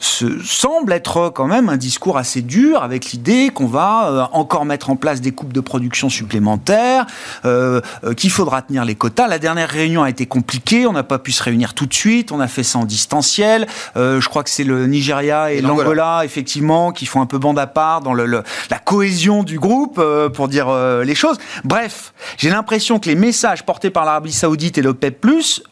[0.00, 4.90] semble être quand même un discours assez dur avec l'idée qu'on va euh, encore mettre
[4.90, 7.06] en place des coupes de production supplémentaires,
[7.44, 9.28] euh, euh, qu'il faudra tenir les quotas.
[9.28, 12.32] La dernière réunion a été compliquée, on n'a pas pu se réunir tout de suite,
[12.32, 13.66] on a fait ça en distanciel.
[13.96, 17.66] je crois que c'est le Nigeria et l'Angola, effectivement, qui font un peu bande à
[17.66, 20.00] part dans le, la cohésion du groupe,
[20.34, 20.72] pour dire
[21.04, 21.38] les choses.
[21.64, 25.26] Bref, j'ai l'impression que les messages portés par l'Arabie Saoudite et l'OPEP+,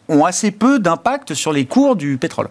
[0.08, 2.48] ont assez peu d'impact sur les cours du pétrole.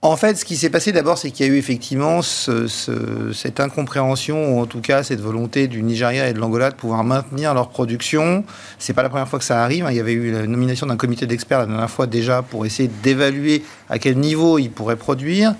[0.00, 4.54] En fait, ce qui s'est passé d'abord, c'est qu'il y a eu effectivement cette incompréhension,
[4.54, 7.68] ou en tout cas cette volonté du Nigeria et de l'Angola de pouvoir maintenir leur
[7.68, 8.44] production.
[8.78, 9.86] C'est pas la première fois que ça arrive.
[9.86, 9.90] Hein.
[9.90, 12.88] Il y avait eu la nomination d'un comité d'experts la dernière fois déjà pour essayer
[13.02, 15.56] d'évaluer à quel niveau ils pourraient produire.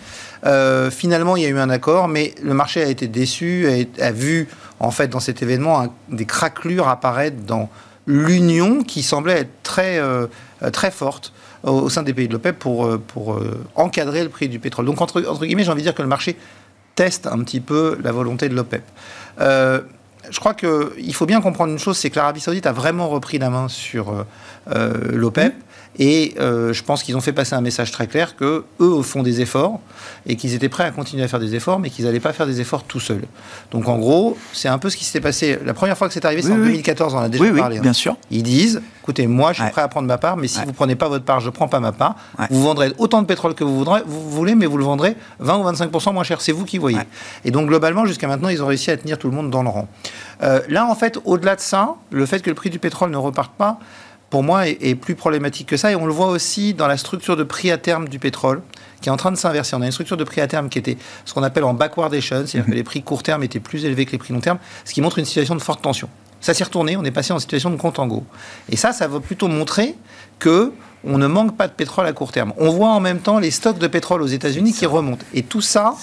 [0.46, 3.66] Euh, finalement, il y a eu un accord, mais le marché a été déçu,
[3.98, 4.46] a, a vu
[4.78, 7.68] en fait dans cet événement des craquelures apparaître dans
[8.06, 10.28] l'union qui semblait être très, euh,
[10.72, 11.32] très forte
[11.62, 14.86] au, sein des pays de l'OPEP pour, euh, euh, encadrer le prix du pétrole.
[14.86, 16.36] Donc, entre, entre guillemets, j'ai envie de dire que le marché
[16.94, 18.82] teste un petit peu la volonté de l'OPEP.
[19.40, 19.80] Euh,
[20.30, 23.38] je crois qu'il faut bien comprendre une chose, c'est que l'Arabie Saoudite a vraiment repris
[23.38, 24.26] la main sur
[24.66, 25.54] l'OPEP.
[25.98, 29.22] Et euh, je pense qu'ils ont fait passer un message très clair que eux font
[29.22, 29.80] des efforts
[30.26, 32.46] et qu'ils étaient prêts à continuer à faire des efforts, mais qu'ils n'allaient pas faire
[32.46, 33.24] des efforts tout seuls.
[33.70, 35.58] Donc en gros, c'est un peu ce qui s'était passé.
[35.64, 37.76] La première fois que c'est arrivé, c'est en 2014, on en a déjà parlé.
[37.76, 37.82] Oui, hein.
[37.82, 38.16] bien sûr.
[38.30, 40.94] Ils disent écoutez, moi, je suis prêt à prendre ma part, mais si vous prenez
[40.94, 42.14] pas votre part, je prends pas ma part.
[42.50, 45.58] Vous vendrez autant de pétrole que vous, voudrez, vous voulez, mais vous le vendrez 20
[45.58, 46.42] ou 25% moins cher.
[46.42, 46.98] C'est vous qui voyez.
[47.46, 49.70] Et donc globalement, jusqu'à maintenant, ils ont réussi à tenir tout le monde dans le
[49.70, 49.88] rang.
[50.42, 53.16] Euh, là, en fait, au-delà de ça, le fait que le prix du pétrole ne
[53.16, 53.78] reparte pas,
[54.30, 55.90] pour moi, est, plus problématique que ça.
[55.90, 58.62] Et on le voit aussi dans la structure de prix à terme du pétrole,
[59.00, 59.74] qui est en train de s'inverser.
[59.76, 62.46] On a une structure de prix à terme qui était ce qu'on appelle en backwardation,
[62.46, 64.92] c'est-à-dire que les prix court terme étaient plus élevés que les prix long terme, ce
[64.92, 66.08] qui montre une situation de forte tension.
[66.40, 68.24] Ça s'est retourné, on est passé en situation de contango.
[68.68, 69.96] Et ça, ça va plutôt montrer
[70.38, 70.72] que
[71.04, 72.52] on ne manque pas de pétrole à court terme.
[72.58, 75.24] On voit en même temps les stocks de pétrole aux États-Unis qui remontent.
[75.32, 75.94] Et tout ça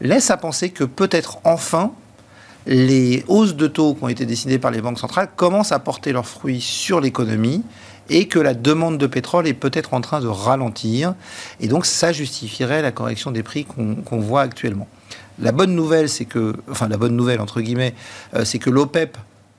[0.00, 1.92] laisse à penser que peut-être enfin
[2.66, 6.12] les hausses de taux qui ont été décidées par les banques centrales commencent à porter
[6.12, 7.62] leurs fruits sur l'économie
[8.10, 11.14] et que la demande de pétrole est peut-être en train de ralentir.
[11.60, 14.88] Et donc ça justifierait la correction des prix qu'on voit actuellement.
[15.40, 17.94] La bonne nouvelle, c'est que, enfin la bonne nouvelle entre guillemets,
[18.34, 19.16] euh, c'est que l'OPEP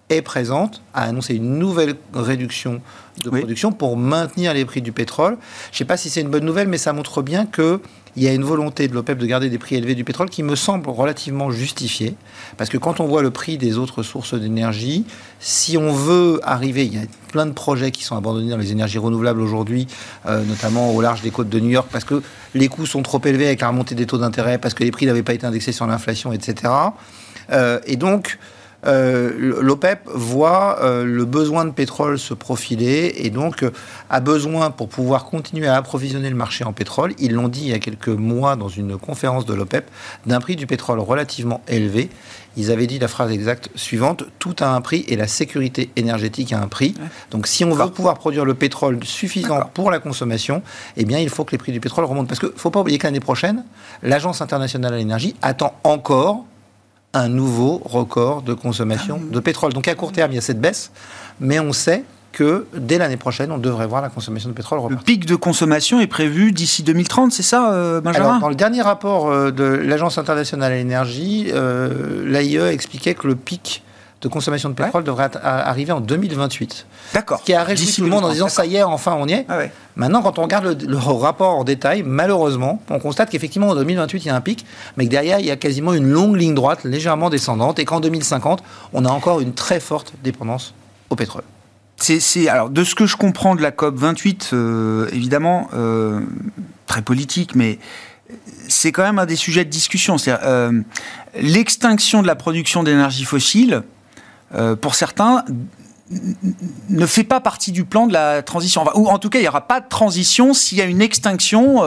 [0.10, 2.82] est présente, a annoncé une nouvelle réduction
[3.24, 5.38] de production pour maintenir les prix du pétrole.
[5.72, 7.82] Je ne sais pas si c'est une bonne nouvelle, mais ça montre bien que
[8.16, 10.44] il y a une volonté de l'OPEP de garder des prix élevés du pétrole qui
[10.44, 12.16] me semble relativement justifiée.
[12.58, 15.06] Parce que quand on voit le prix des autres sources d'énergie,
[15.40, 18.72] si on veut arriver, il y a plein de projets qui sont abandonnés dans les
[18.72, 19.88] énergies renouvelables aujourd'hui,
[20.26, 22.22] euh, notamment au large des côtes de New York, parce que
[22.56, 25.06] les coûts sont trop élevés avec la remontée des taux d'intérêt, parce que les prix
[25.06, 26.74] n'avaient pas été indexés sur l'inflation, etc.
[27.52, 28.40] Euh, et donc,
[28.86, 33.72] euh, l'OPEP voit euh, le besoin de pétrole se profiler et donc euh,
[34.10, 37.70] a besoin pour pouvoir continuer à approvisionner le marché en pétrole, ils l'ont dit il
[37.70, 39.90] y a quelques mois dans une conférence de l'OPEP,
[40.26, 42.10] d'un prix du pétrole relativement élevé.
[42.56, 46.52] Ils avaient dit la phrase exacte suivante, tout a un prix et la sécurité énergétique
[46.54, 46.96] a un prix.
[47.32, 50.64] Donc si on veut pouvoir produire le pétrole suffisant pour la consommation,
[50.98, 52.28] eh bien il faut que les prix du pétrole remontent.
[52.28, 53.64] Parce qu'il ne faut pas oublier que l'année prochaine,
[54.04, 56.46] l'Agence internationale à l'énergie attend encore
[57.14, 59.74] un nouveau record de consommation ah de pétrole.
[59.74, 60.92] Donc à court terme, il y a cette baisse,
[61.40, 65.00] mais on sait que dès l'année prochaine, on devrait voir la consommation de pétrole repartir.
[65.00, 68.82] Le pic de consommation est prévu d'ici 2030, c'est ça, euh, Benjamin Dans le dernier
[68.82, 73.84] rapport euh, de l'Agence internationale à l'énergie, euh, l'AIE expliquait que le pic
[74.22, 76.86] de consommation de pétrole devrait arriver en 2028.
[77.14, 77.40] D'accord.
[77.40, 79.34] Ce qui a réjoui tout le monde en disant ça y est, enfin on y
[79.34, 79.46] est.
[79.48, 79.60] Ah
[80.00, 84.28] Maintenant, quand on regarde le, rapport en détail, malheureusement, on constate qu'effectivement en 2028 il
[84.28, 86.86] y a un pic, mais que derrière il y a quasiment une longue ligne droite
[86.86, 90.74] légèrement descendante et qu'en 2050 on a encore une très forte dépendance
[91.10, 91.44] au pétrole.
[91.98, 96.22] C'est, alors de ce que je comprends de la COP 28, euh, évidemment euh,
[96.88, 97.78] très politique, mais
[98.70, 100.16] c'est quand même un des sujets de discussion.
[100.30, 100.82] Euh,
[101.36, 103.84] l'extinction de la production d'énergie fossile.
[104.80, 105.44] pour certains,
[106.90, 108.84] ne fait pas partie du plan de la transition.
[108.96, 111.84] Ou en tout cas, il n'y aura pas de transition s'il y a une extinction.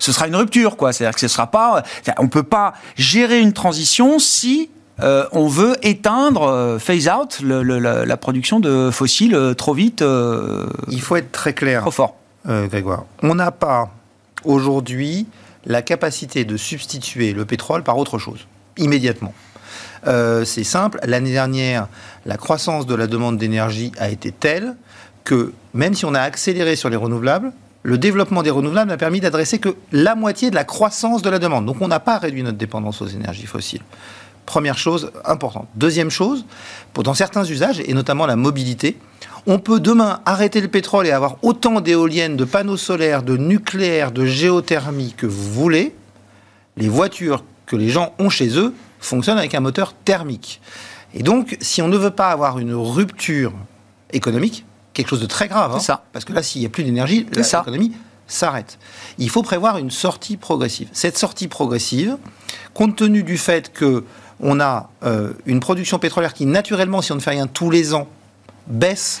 [0.00, 0.92] ce sera une rupture, quoi.
[0.92, 1.82] C'est-à-dire que ce sera pas.
[2.18, 4.70] On peut pas gérer une transition si
[5.02, 10.04] euh, on veut éteindre, euh, phase out, la, production de fossiles euh, trop vite.
[10.88, 11.82] Il faut être très clair.
[11.82, 12.16] Trop fort.
[12.46, 13.04] Grégoire.
[13.22, 13.90] On n'a pas
[14.44, 15.26] aujourd'hui
[15.66, 18.46] la capacité de substituer le pétrole par autre chose,
[18.78, 19.34] immédiatement.
[20.04, 21.88] C'est simple, l'année dernière,
[22.26, 24.74] la croissance de la demande d'énergie a été telle
[25.24, 29.20] que même si on a accéléré sur les renouvelables, le développement des renouvelables n'a permis
[29.20, 31.66] d'adresser que la moitié de la croissance de la demande.
[31.66, 33.82] Donc on n'a pas réduit notre dépendance aux énergies fossiles.
[34.44, 35.68] Première chose importante.
[35.76, 36.44] Deuxième chose,
[36.92, 38.98] pour dans certains usages, et notamment la mobilité,
[39.46, 44.12] on peut demain arrêter le pétrole et avoir autant d'éoliennes, de panneaux solaires, de nucléaire,
[44.12, 45.94] de géothermie que vous voulez.
[46.76, 50.60] Les voitures que les gens ont chez eux fonctionnent avec un moteur thermique.
[51.14, 53.52] Et donc, si on ne veut pas avoir une rupture
[54.12, 56.04] économique, quelque chose de très grave, hein, ça.
[56.12, 57.92] parce que là, s'il n'y a plus d'énergie, l'économie
[58.26, 58.78] s'arrête.
[59.18, 60.88] Il faut prévoir une sortie progressive.
[60.92, 62.16] Cette sortie progressive,
[62.74, 64.04] compte tenu du fait que
[64.42, 67.92] on a euh, une production pétrolière qui, naturellement, si on ne fait rien tous les
[67.92, 68.08] ans,
[68.68, 69.20] baisse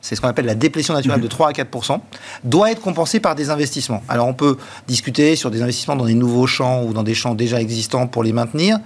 [0.00, 2.00] c'est ce qu'on appelle la déplétion naturelle de 3 à 4
[2.44, 4.02] doit être compensée par des investissements.
[4.08, 4.56] Alors on peut
[4.86, 8.22] discuter sur des investissements dans des nouveaux champs ou dans des champs déjà existants pour
[8.22, 8.78] les maintenir.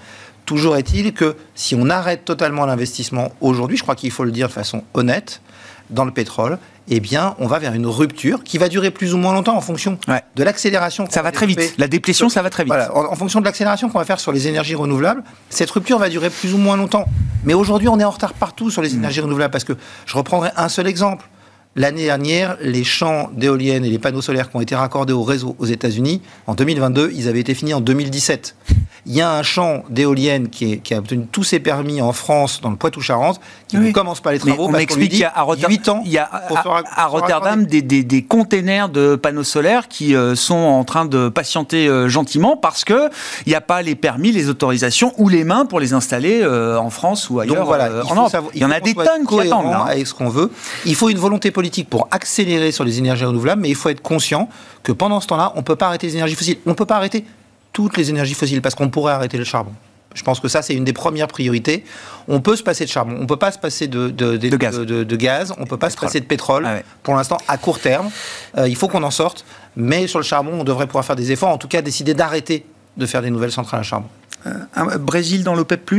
[0.52, 4.48] Toujours est-il que si on arrête totalement l'investissement aujourd'hui, je crois qu'il faut le dire
[4.48, 5.40] de façon honnête,
[5.88, 9.16] dans le pétrole, eh bien, on va vers une rupture qui va durer plus ou
[9.16, 9.96] moins longtemps en fonction
[10.36, 11.06] de l'accélération.
[11.08, 11.72] Ça va très vite.
[11.78, 12.74] La déplétion, ça va très vite.
[12.92, 16.28] en, fonction de l'accélération qu'on va faire sur les énergies renouvelables, cette rupture va durer
[16.28, 17.06] plus ou moins longtemps.
[17.44, 18.98] Mais aujourd'hui, on est en retard partout sur les mm.
[18.98, 19.72] énergies renouvelables parce que
[20.04, 21.26] je reprendrai un seul exemple.
[21.74, 25.56] L'année dernière, les champs d'éoliennes et les panneaux solaires qui ont été raccordés au réseau
[25.58, 28.54] aux États-Unis, en 2022, ils avaient été finis en 2017.
[29.06, 32.70] Il y a un champ d'éoliennes qui, a obtenu tous ses permis en France, dans
[32.70, 34.68] le Poitou-Charentes, qui ne commence pas les travaux.
[34.68, 38.22] Mais on m'explique qu'il y a à, Rotterdam, il y a à, Rotterdam des, des,
[38.22, 43.10] containers de panneaux solaires qui euh, sont en train de patienter euh, gentiment parce qu'il
[43.46, 46.90] n'y a pas les permis, les autorisations ou les mains pour les installer euh, en
[46.90, 47.56] France ou ailleurs.
[47.56, 47.88] Donc voilà,
[48.54, 49.70] il, y en a des tonnes qui attendent.
[49.70, 49.86] Là.
[49.88, 50.50] Avec ce qu'on veut.
[50.84, 54.02] Il faut une volonté politique pour accélérer sur les énergies renouvelables, mais il faut être
[54.02, 54.48] conscient
[54.82, 56.58] que pendant ce temps-là, on ne peut pas arrêter les énergies fossiles.
[56.66, 57.24] On ne peut pas arrêter
[57.72, 59.72] toutes les énergies fossiles parce qu'on pourrait arrêter le charbon.
[60.14, 61.84] Je pense que ça, c'est une des premières priorités.
[62.28, 64.78] On peut se passer de charbon, on ne peut pas se passer de, de, gaz.
[64.78, 65.54] de gaz.
[65.56, 66.66] on ne peut pas se passer de pétrole.
[66.66, 68.10] Ah Pour l'instant, à court terme,
[68.58, 69.44] euh, il faut qu'on en sorte.
[69.76, 72.66] Mais sur le charbon, on devrait pouvoir faire des efforts, en tout cas décider d'arrêter
[72.96, 74.08] de faire des nouvelles centrales à charbon.
[74.46, 75.90] Euh, Brésil dans l'OPEP,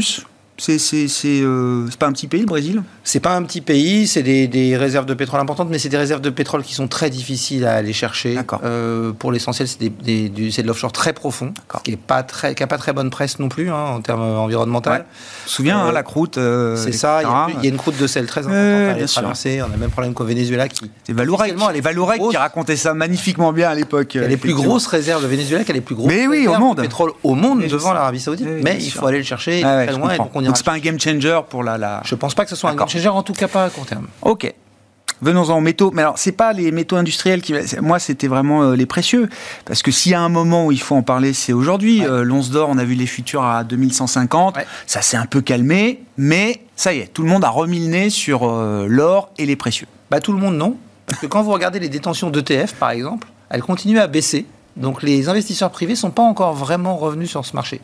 [0.57, 2.83] c'est euh, pas un petit pays, le Brésil?
[3.03, 6.21] C'est pas un petit pays, c'est des, réserves de pétrole importantes, mais c'est des réserves
[6.21, 8.37] de pétrole qui sont très difficiles à aller chercher.
[8.63, 13.09] Euh, pour l'essentiel, c'est de l'offshore très profond, qui n'a pas, très, pas très bonne
[13.09, 14.91] presse non plus hein, en termes environnementaux.
[14.91, 14.97] Ouais.
[14.97, 16.37] Je me souviens, hein, la croûte.
[16.37, 19.61] Euh, c'est ça, il y, a une croûte de sel très importante à traverser.
[19.61, 20.67] On a le même problème qu'au Venezuela.
[20.67, 24.15] Qui, c'est Valourec, qui racontait ça magnifiquement bien à l'époque.
[24.15, 26.57] A les plus grosses réserves de Venezuela, qui a les plus grosses mais oui, au
[26.57, 26.77] monde.
[26.77, 28.47] de pétrole au monde devant l'Arabie Saoudite.
[28.63, 30.11] mais il faut aller le chercher ah très loin.
[30.45, 32.01] Donc c'est pas un game changer pour la, la...
[32.05, 33.85] Je pense pas que ce soit un game changer, en tout cas pas à court
[33.85, 34.07] terme.
[34.21, 34.53] Ok.
[35.21, 35.91] Venons-en aux métaux.
[35.91, 37.53] Mais alors, c'est pas les métaux industriels qui.
[37.81, 39.29] Moi, c'était vraiment euh, les précieux.
[39.65, 42.05] Parce que s'il y a un moment où il faut en parler, c'est aujourd'hui.
[42.05, 44.57] Euh, l'once d'or, on a vu les futurs à 2150.
[44.85, 46.03] Ça s'est un peu calmé.
[46.17, 49.45] Mais ça y est, tout le monde a remis le nez sur euh, l'or et
[49.45, 49.87] les précieux.
[50.11, 50.75] Bah, tout le monde, non.
[51.05, 54.45] Parce que quand vous regardez les détentions d'ETF, par exemple, elles continuent à baisser.
[54.75, 57.79] Donc les investisseurs privés ne sont pas encore vraiment revenus sur ce marché.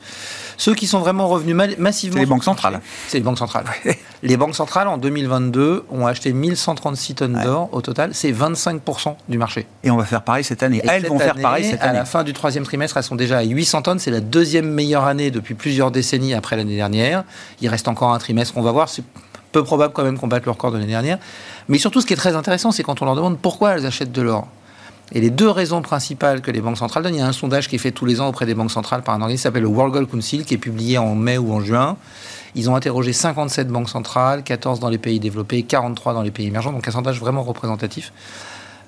[0.57, 2.15] Ceux qui sont vraiment revenus massivement...
[2.15, 2.81] C'est les banques centrales.
[3.07, 3.65] C'est les banques centrales.
[4.23, 8.11] les banques centrales, en 2022, ont acheté 1136 tonnes d'or au total.
[8.13, 9.67] C'est 25% du marché.
[9.83, 10.81] Et on va faire pareil cette année.
[10.87, 11.97] elles vont faire pareil cette année.
[11.97, 13.99] À la fin du troisième trimestre, elles sont déjà à 800 tonnes.
[13.99, 17.23] C'est la deuxième meilleure année depuis plusieurs décennies après l'année dernière.
[17.61, 18.89] Il reste encore un trimestre, on va voir.
[18.89, 19.03] C'est
[19.51, 21.19] peu probable quand même qu'on batte le record de l'année dernière.
[21.67, 24.11] Mais surtout, ce qui est très intéressant, c'est quand on leur demande pourquoi elles achètent
[24.11, 24.47] de l'or.
[25.11, 27.67] Et les deux raisons principales que les banques centrales donnent, il y a un sondage
[27.67, 29.63] qui est fait tous les ans auprès des banques centrales par un organisme qui s'appelle
[29.63, 31.97] le World Gold Council, qui est publié en mai ou en juin.
[32.55, 36.47] Ils ont interrogé 57 banques centrales, 14 dans les pays développés, 43 dans les pays
[36.47, 38.11] émergents, donc un sondage vraiment représentatif.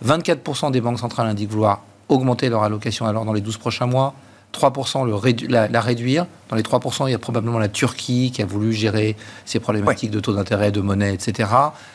[0.06, 4.14] 24% des banques centrales indiquent vouloir augmenter leur allocation alors dans les 12 prochains mois.
[4.54, 6.26] 3% le la, réduire.
[6.50, 9.16] Dans les 3%, il y a probablement la Turquie qui a voulu gérer
[9.46, 11.50] ses problématiques de taux d'intérêt, de monnaie, etc.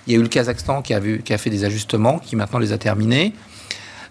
[0.06, 2.34] Il y a eu le Kazakhstan qui a, vu, qui a fait des ajustements, qui
[2.34, 3.34] maintenant les a terminés.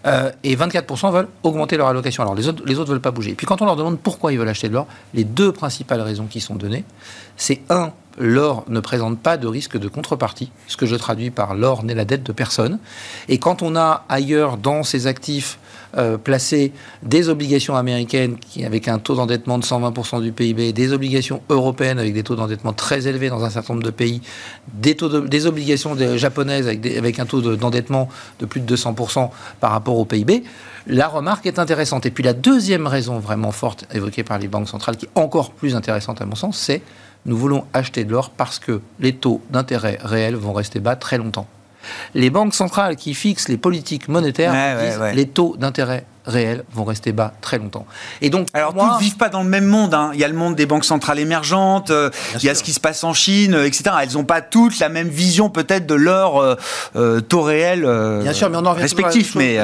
[0.06, 2.22] Euh, et 24% veulent augmenter leur allocation.
[2.22, 3.34] Alors les autres autres veulent pas bouger.
[3.34, 6.26] puis quand on leur demande pourquoi ils veulent acheter de l'or, les deux principales raisons
[6.26, 6.84] qui sont données,
[7.36, 11.54] c'est un, l'or ne présente pas de risque de contrepartie, ce que je traduis par
[11.54, 12.78] l'or n'est la dette de personne.
[13.28, 15.58] Et quand on a ailleurs dans ces actifs
[15.98, 16.72] euh, placer
[17.02, 22.12] des obligations américaines avec un taux d'endettement de 120% du PIB, des obligations européennes avec
[22.12, 24.20] des taux d'endettement très élevés dans un certain nombre de pays,
[24.72, 28.08] des, taux des obligations japonaises avec, avec, un taux d'endettement
[28.40, 29.30] de, plus de 200%
[29.60, 30.44] par rapport au PIB,
[30.86, 32.06] la remarque est intéressante.
[32.06, 35.52] Et puis la deuxième raison vraiment forte évoquée par les banques centrales, qui est encore
[35.52, 36.82] plus intéressante à mon sens, c'est
[37.24, 41.18] nous voulons acheter de l'or parce que les taux d'intérêt réels vont rester bas très
[41.18, 41.48] longtemps.
[42.14, 47.12] Les banques centrales qui fixent les politiques monétaires disent les taux d'intérêt réels vont rester
[47.12, 47.86] bas très longtemps.
[48.20, 49.94] Et donc, alors tous ne vivent pas dans le même monde.
[49.94, 50.10] Hein.
[50.14, 52.72] Il y a le monde des banques centrales émergentes, euh, il y a ce qui
[52.72, 53.94] se passe en Chine, euh, etc.
[54.02, 56.38] Elles n'ont pas toutes la même vision peut-être de leur
[56.96, 57.82] euh, taux réel
[58.22, 59.34] Bien sûr, mais on en respectif.
[59.36, 59.58] Mais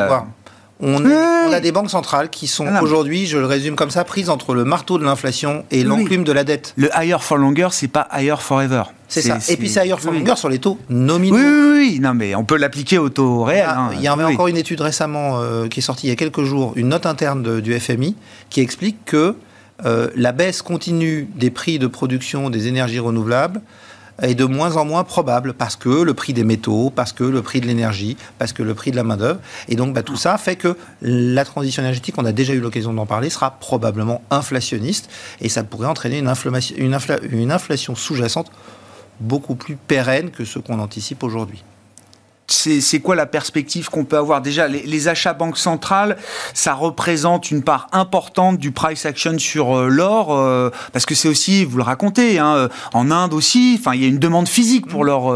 [0.82, 4.54] on, a des banques centrales qui sont aujourd'hui, je le résume comme ça, prises entre
[4.54, 6.74] le marteau de l'inflation et l'enclume de la dette.
[6.76, 8.82] Le higher for longer, c'est pas higher forever.
[9.08, 9.38] C'est ça.
[9.48, 11.36] Et puis c'est higher for longer sur les taux nominaux.
[11.36, 12.00] Oui, oui, oui.
[12.00, 13.66] Non, mais on peut l'appliquer au taux réel.
[13.68, 13.90] Hein.
[13.94, 16.42] Il y avait encore une étude récemment euh, qui est sortie il y a quelques
[16.42, 18.16] jours, une note interne du FMI,
[18.50, 19.36] qui explique que
[19.84, 23.60] euh, la baisse continue des prix de production des énergies renouvelables
[24.22, 27.42] est de moins en moins probable parce que le prix des métaux, parce que le
[27.42, 29.40] prix de l'énergie, parce que le prix de la main-d'œuvre.
[29.68, 32.92] Et donc, bah, tout ça fait que la transition énergétique, on a déjà eu l'occasion
[32.92, 35.10] d'en parler, sera probablement inflationniste
[35.40, 36.32] et ça pourrait entraîner une,
[36.78, 36.98] une,
[37.30, 38.50] une inflation sous-jacente
[39.20, 41.62] beaucoup plus pérenne que ce qu'on anticipe aujourd'hui
[42.52, 44.40] c'est quoi la perspective qu'on peut avoir?
[44.42, 46.16] Déjà, les, achats banques centrales,
[46.54, 51.28] ça représente une part importante du price action sur euh, l'or, euh, parce que c'est
[51.28, 54.48] aussi, vous le racontez, hein, euh, en Inde aussi, enfin, il y a une demande
[54.48, 55.34] physique pour l'or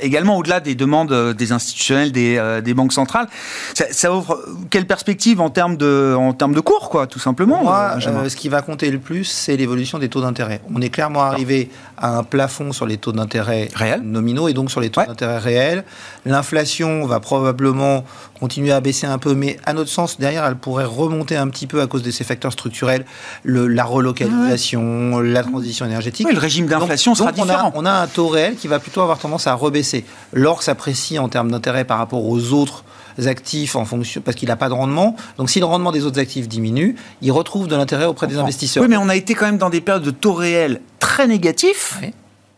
[0.00, 3.28] également, au-delà des demandes des institutionnels, des, banques centrales.
[3.74, 7.98] Ça, offre quelle perspective en termes de, en termes de cours, quoi, tout simplement Moi,
[8.00, 10.60] ce qui va compter le plus, c'est l'évolution des taux d'intérêt.
[10.74, 13.68] On est clairement arrivé à un plafond sur les taux d'intérêt
[14.02, 15.84] nominaux et donc sur les taux d'intérêt réels.
[16.24, 18.04] L'inflation va probablement
[18.38, 21.66] continuer à baisser un peu, mais à notre sens, derrière, elle pourrait remonter un petit
[21.66, 23.04] peu à cause de ces facteurs structurels,
[23.42, 26.30] le, la relocalisation, la transition énergétique.
[26.30, 27.72] le régime d'inflation sera différent.
[27.74, 30.04] On a, on a un taux réel qui va plutôt avoir tendance à rebaisser.
[30.32, 32.84] L'or s'apprécie en termes d'intérêt par rapport aux autres
[33.26, 35.16] actifs en fonction parce qu'il n'a pas de rendement.
[35.38, 38.82] Donc si le rendement des autres actifs diminue, il retrouve de l'intérêt auprès des investisseurs.
[38.82, 42.00] Oui, mais on a été quand même dans des périodes de taux réels très négatifs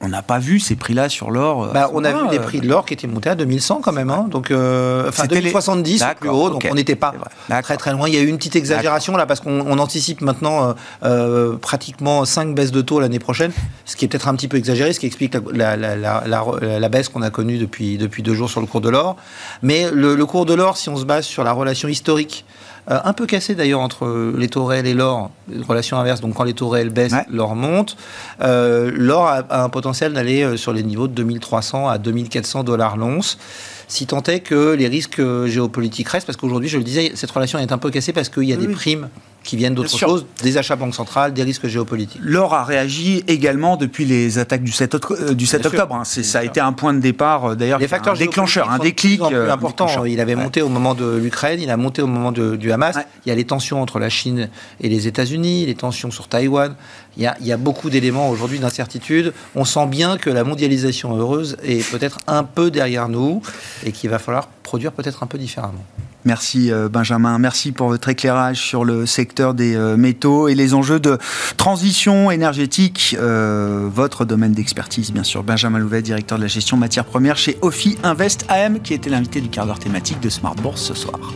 [0.07, 1.65] on n'a pas vu ces prix-là sur l'or.
[1.65, 3.93] Euh, bah, on a vu des prix de l'or qui étaient montés à 2100 quand
[3.93, 4.11] même.
[4.11, 4.27] Hein.
[4.31, 7.13] donc, euh, enfin, 2070 plus haut, donc on n'était pas
[7.63, 8.09] très très loin.
[8.09, 12.55] Il y a eu une petite exagération là parce qu'on anticipe maintenant euh, pratiquement 5
[12.55, 13.51] baisses de taux l'année prochaine,
[13.85, 17.23] ce qui est peut-être un petit peu exagéré, ce qui explique la, la, baisse qu'on
[17.23, 19.17] a connue depuis, depuis deux jours sur le cours de l'or.
[19.63, 22.45] Mais le cours de l'or, si on se base sur la relation historique
[22.91, 25.31] euh, un peu cassé d'ailleurs entre les taux réels et l'or,
[25.69, 26.21] relation inverse.
[26.21, 27.97] Donc quand les taux réels baissent, l'or monte.
[28.43, 32.65] Euh, l'or a, a, un potentiel d'aller euh, sur les niveaux de 2300 à 2400
[32.65, 33.39] dollars l'once
[33.89, 37.61] si tant est que les risques géopolitiques restent, parce qu'aujourd'hui, je le disais, cette relation
[37.61, 39.09] est un peu cassée parce qu'il y a des primes
[39.47, 42.21] qui viennent d'autres choses, des achats banques centrales, des risques géopolitiques.
[42.23, 45.95] L'or a réagi également depuis les attaques du 7, euh, du 7 octobre.
[45.95, 46.05] Hein.
[46.05, 49.23] ça a été un point de départ, euh, d'ailleurs, un déclencheur, un déclic.
[49.23, 50.05] Euh, important.
[50.05, 52.97] Il avait monté au moment de l'Ukraine, il a monté au moment du Hamas.
[53.25, 56.75] Il y a les tensions entre la Chine et les États-Unis, les tensions sur Taïwan.
[57.17, 59.33] Il y a, il y a beaucoup d'éléments aujourd'hui d'incertitude.
[59.55, 63.41] On sent bien que la mondialisation heureuse est peut-être un peu derrière nous
[63.85, 65.85] et qu'il va falloir produire peut-être un peu différemment.
[66.27, 70.75] Merci euh, Benjamin, merci pour votre éclairage sur le secteur des euh, métaux et les
[70.75, 71.19] enjeux de
[71.57, 75.45] transition énergétique, euh, votre domaine d'expertise bien sûr.
[75.45, 79.41] Benjamin Louvet, directeur de la gestion matières premières chez Ophi Invest AM, qui était l'invité
[79.41, 81.33] du quart d'heure thématique de Smart Bourse ce soir.